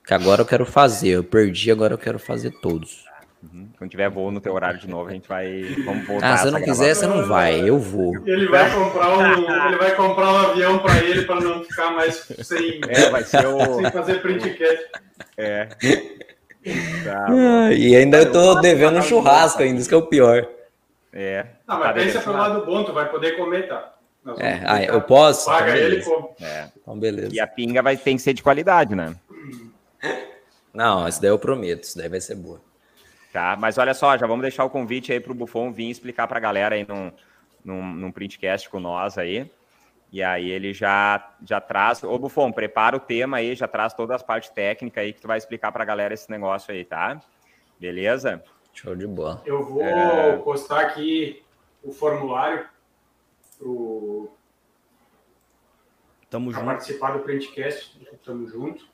[0.07, 1.09] Que agora eu quero fazer.
[1.11, 3.05] Eu perdi, agora eu quero fazer todos.
[3.43, 3.69] Uhum.
[3.77, 5.63] Quando tiver voo no teu horário de novo, a gente vai.
[5.85, 6.33] Vamos voltar.
[6.33, 7.61] Ah, se não quiser, você não vai.
[7.69, 8.13] Eu vou.
[8.27, 12.17] Ele vai comprar um, ele vai comprar um avião para ele para não ficar mais
[12.43, 13.75] sem, É, vai ser o.
[13.77, 14.85] sem fazer printcast.
[15.37, 15.67] É.
[17.05, 20.49] Tá, Ah, e ainda eu tô devendo um churrasco ainda, isso que é o pior.
[21.13, 21.47] É.
[21.67, 23.95] Não, Tá mas pensa pelo lado bom, tu vai poder comer, tá?
[24.39, 25.47] É, ah, eu posso?
[25.47, 26.29] Paga Então, ele e come.
[26.41, 26.69] É.
[26.77, 27.35] Então, beleza.
[27.35, 29.17] E a pinga vai ter que ser de qualidade, né?
[30.75, 31.85] Não, isso daí eu prometo.
[31.85, 32.61] Isso daí vai ser boa.
[33.33, 36.27] Tá, mas olha só, já vamos deixar o convite aí para o Buffon vir explicar
[36.27, 37.13] para a galera aí num,
[37.65, 39.51] num, num printcast com nós aí.
[40.11, 42.03] E aí ele já, já traz.
[42.03, 45.29] Ô, Buffon, prepara o tema aí, já traz todas as partes técnicas aí que tu
[45.29, 47.21] vai explicar para a galera esse negócio aí, tá?
[47.79, 48.43] Beleza?
[48.81, 49.43] Show de bola.
[49.45, 50.37] Eu vou É.
[50.37, 51.43] postar aqui
[51.83, 52.65] o formulário
[53.59, 54.31] pro,
[56.31, 56.71] Tamo para junto.
[56.71, 57.99] participar do printcast.
[58.25, 58.87] Tamo junto.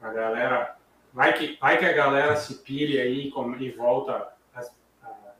[0.00, 0.76] A galera.
[1.12, 4.60] Vai que, vai que a galera se pilha aí e volta a,
[5.02, 5.32] a-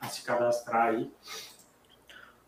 [0.00, 1.08] a se cadastrar aí.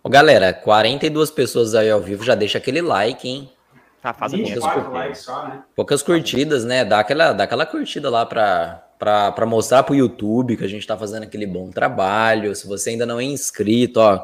[0.02, 3.52] Ô, galera, 42 pessoas aí ao vivo, já deixa aquele like, hein?
[4.02, 4.54] Tá, faz a vinheta.
[4.60, 5.64] 24 likes só, né?
[5.76, 6.84] Poucas curtidas, né?
[6.84, 10.86] Dá aquela, dá aquela curtida lá pra, pra, pra mostrar pro YouTube que a gente
[10.86, 12.54] tá fazendo aquele bom trabalho.
[12.54, 14.18] Se você ainda não é inscrito, ó,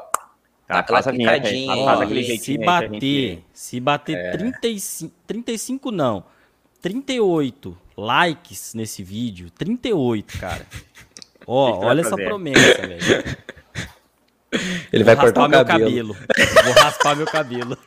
[0.66, 1.66] Tá, aquela picadinha, faz- hein?
[1.66, 6.24] faz Ó, aquele se que a bater, gente- se bater 35, 35 não,
[6.80, 10.64] 38 likes nesse vídeo, 38, cara.
[11.46, 12.24] Ó, O que que olha essa fazer?
[12.24, 13.36] promessa, velho.
[14.92, 16.14] ele Vou vai cortar raspar o meu cabelo.
[16.14, 16.64] cabelo.
[16.64, 17.78] Vou raspar meu cabelo.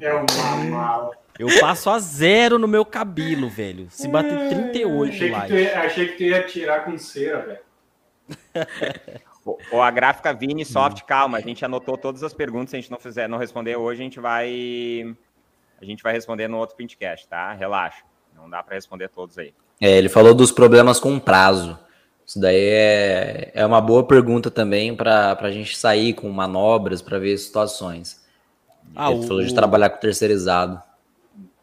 [0.00, 1.10] É uma mala.
[1.40, 3.86] Eu passo a zero no meu cabelo, velho.
[3.90, 5.60] Se bater 38 Achei que, tu likes.
[5.60, 7.60] ia, achei que tu ia tirar com cera, velho.
[9.72, 12.90] Ó, a gráfica Vini Soft, calma, a gente anotou todas as perguntas, se a gente
[12.90, 15.16] não fizer, não responder hoje, a gente vai
[15.80, 17.52] a gente vai responder no outro printcast, tá?
[17.54, 18.02] Relaxa.
[18.36, 19.54] Não dá para responder todos aí.
[19.80, 21.78] É, ele falou dos problemas com prazo.
[22.26, 27.18] Isso daí é, é uma boa pergunta também para a gente sair com manobras para
[27.18, 28.22] ver situações.
[28.94, 30.80] Ah, ele o- falou de o- trabalhar com terceirizado.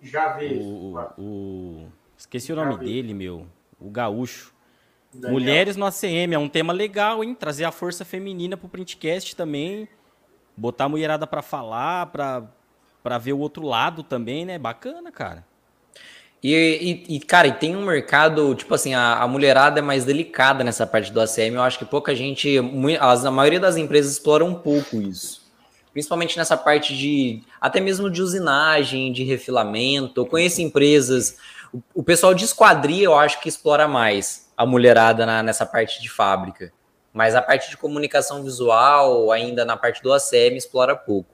[0.02, 0.56] Já vi.
[0.60, 1.88] O, o- o-
[2.18, 2.86] Esqueci o Já nome vi.
[2.94, 3.46] dele, meu.
[3.80, 4.54] O gaúcho.
[5.14, 5.32] Daniel.
[5.32, 7.34] Mulheres no ACM é um tema legal, hein?
[7.34, 9.88] Trazer a força feminina pro printcast também.
[10.56, 12.44] Botar a mulherada pra falar, pra,
[13.04, 14.58] pra ver o outro lado também, né?
[14.58, 15.46] Bacana, cara.
[16.44, 16.54] E,
[17.10, 20.64] e- e, cara, e tem um mercado, tipo assim, a, a mulherada é mais delicada
[20.64, 21.56] nessa parte do ACM.
[21.56, 22.58] Eu acho que pouca gente,
[23.00, 25.37] a maioria das empresas exploram um pouco isso.
[25.98, 30.22] Principalmente nessa parte de, até mesmo de usinagem, de refilamento.
[30.22, 31.38] Eu conheço empresas,
[31.74, 36.00] o, o pessoal de esquadria eu acho que explora mais a mulherada na- nessa parte
[36.00, 36.72] de fábrica.
[37.12, 41.34] Mas a parte de comunicação visual, ainda na parte do ACM, explora pouco.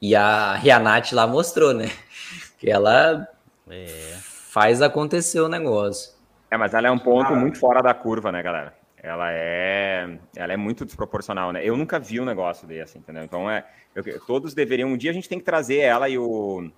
[0.00, 1.90] E a Rianat lá mostrou, né?
[2.56, 3.26] Que ela
[3.68, 4.14] É.
[4.22, 6.12] faz acontecer o negócio.
[6.52, 7.36] É, mas ela é um ponto Ah.
[7.36, 8.77] muito fora da curva, né, galera?
[9.02, 11.60] Ela é, ela é muito desproporcional, né?
[11.64, 13.22] Eu nunca vi um negócio desse, entendeu?
[13.22, 16.70] Então é, eu- todos deveriam um dia a gente tem que trazer ela e o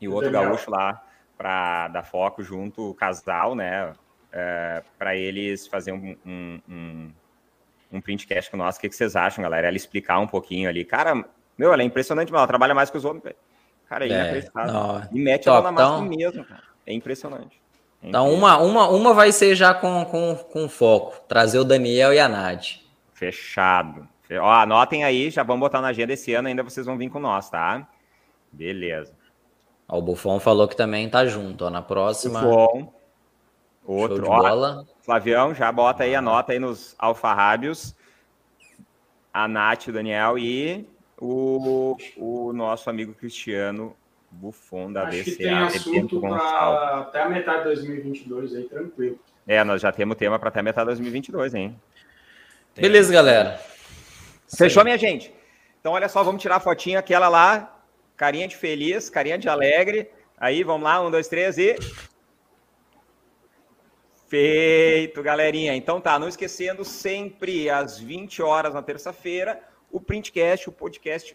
[0.00, 0.50] e o outro Daniel.
[0.50, 1.04] gaúcho lá
[1.36, 3.92] para dar foco junto, o casal, né?
[4.98, 7.12] para eles fazer um, um, um,
[7.92, 8.76] um printcast com nós.
[8.76, 9.66] O que, que vocês acham, galera?
[9.68, 10.84] Ela explicar um pouquinho ali.
[10.84, 11.24] Cara,
[11.56, 13.22] meu, ela é impressionante, mas ela trabalha mais que os homens.
[13.88, 14.72] Cara, é, É, inacreditável.
[14.72, 16.62] não, E mete Top, ela na massa então- mesmo, cara.
[16.86, 17.60] É impressionante.
[18.02, 21.20] Então, uma, uma, uma vai ser já com, com, com foco.
[21.26, 22.80] Trazer o Daniel e a Nath.
[23.12, 24.08] Fechado.
[24.22, 27.10] Fe- Ó, anotem aí, já vamos botar na agenda esse ano, ainda vocês vão vir
[27.10, 27.88] com nós, tá?
[28.52, 29.12] Beleza.
[29.88, 31.64] Ó, o Buffon falou que também tá junto.
[31.64, 32.40] Ó, na próxima.
[32.40, 32.94] Show
[33.84, 34.86] Outro, de ó, bola.
[35.00, 37.96] Flavião, já bota aí, anota aí nos alfarrábios.
[39.32, 40.86] A Nath, o Daniel e
[41.18, 43.96] o, o nosso amigo Cristiano
[44.30, 45.36] Buffon da Acho que BCA.
[45.36, 49.18] tem assunto até a metade de 2022 aí, tranquilo.
[49.46, 51.80] É, nós já temos tema para até metade de 2022, hein?
[52.76, 53.60] Beleza, galera.
[54.56, 55.32] Fechou, minha gente?
[55.80, 57.80] Então, olha só, vamos tirar a fotinha, aquela lá,
[58.16, 60.10] carinha de feliz, carinha de alegre.
[60.36, 61.76] Aí, vamos lá, um, dois, três e.
[64.28, 65.74] Feito, galerinha.
[65.74, 69.58] Então tá, não esquecendo, sempre às 20 horas na terça-feira,
[69.90, 71.34] o Printcast, o podcast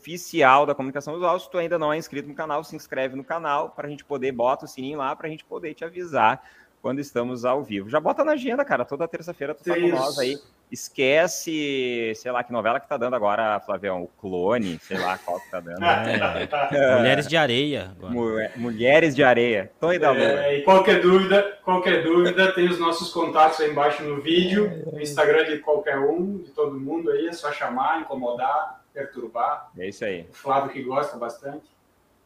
[0.00, 1.38] oficial da comunicação visual.
[1.38, 4.04] Se tu ainda não é inscrito no canal, se inscreve no canal para a gente
[4.04, 6.42] poder, bota o sininho lá para a gente poder te avisar
[6.80, 7.90] quando estamos ao vivo.
[7.90, 10.38] Já bota na agenda, cara, toda terça-feira tu tá com nós aí.
[10.72, 14.04] Esquece, sei lá, que novela que tá dando agora, Flavião?
[14.04, 15.84] O Clone, sei lá qual que tá dando.
[15.84, 16.96] É.
[16.96, 17.92] Mulheres de areia.
[17.98, 18.12] agora.
[18.14, 19.70] Mulher- Mulheres de Areia.
[19.80, 20.22] Tony da Lua.
[20.22, 25.00] É, e qualquer dúvida, qualquer dúvida, tem os nossos contatos aí embaixo no vídeo, no
[25.00, 29.70] Instagram de qualquer um, de todo mundo aí, é só chamar, incomodar, perturbar.
[29.78, 30.26] É isso aí.
[30.30, 31.66] O Flávio que gosta bastante.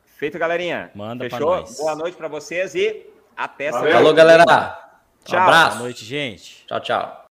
[0.04, 0.90] Feito, galerinha.
[0.94, 1.56] Manda pra Fechou?
[1.56, 1.76] nós.
[1.76, 4.44] Boa noite pra vocês e até semana Falou, galera.
[4.44, 5.40] Um Tchau.
[5.40, 5.70] abraço.
[5.76, 6.64] Boa noite, gente.
[6.66, 7.20] Tchau, tchau.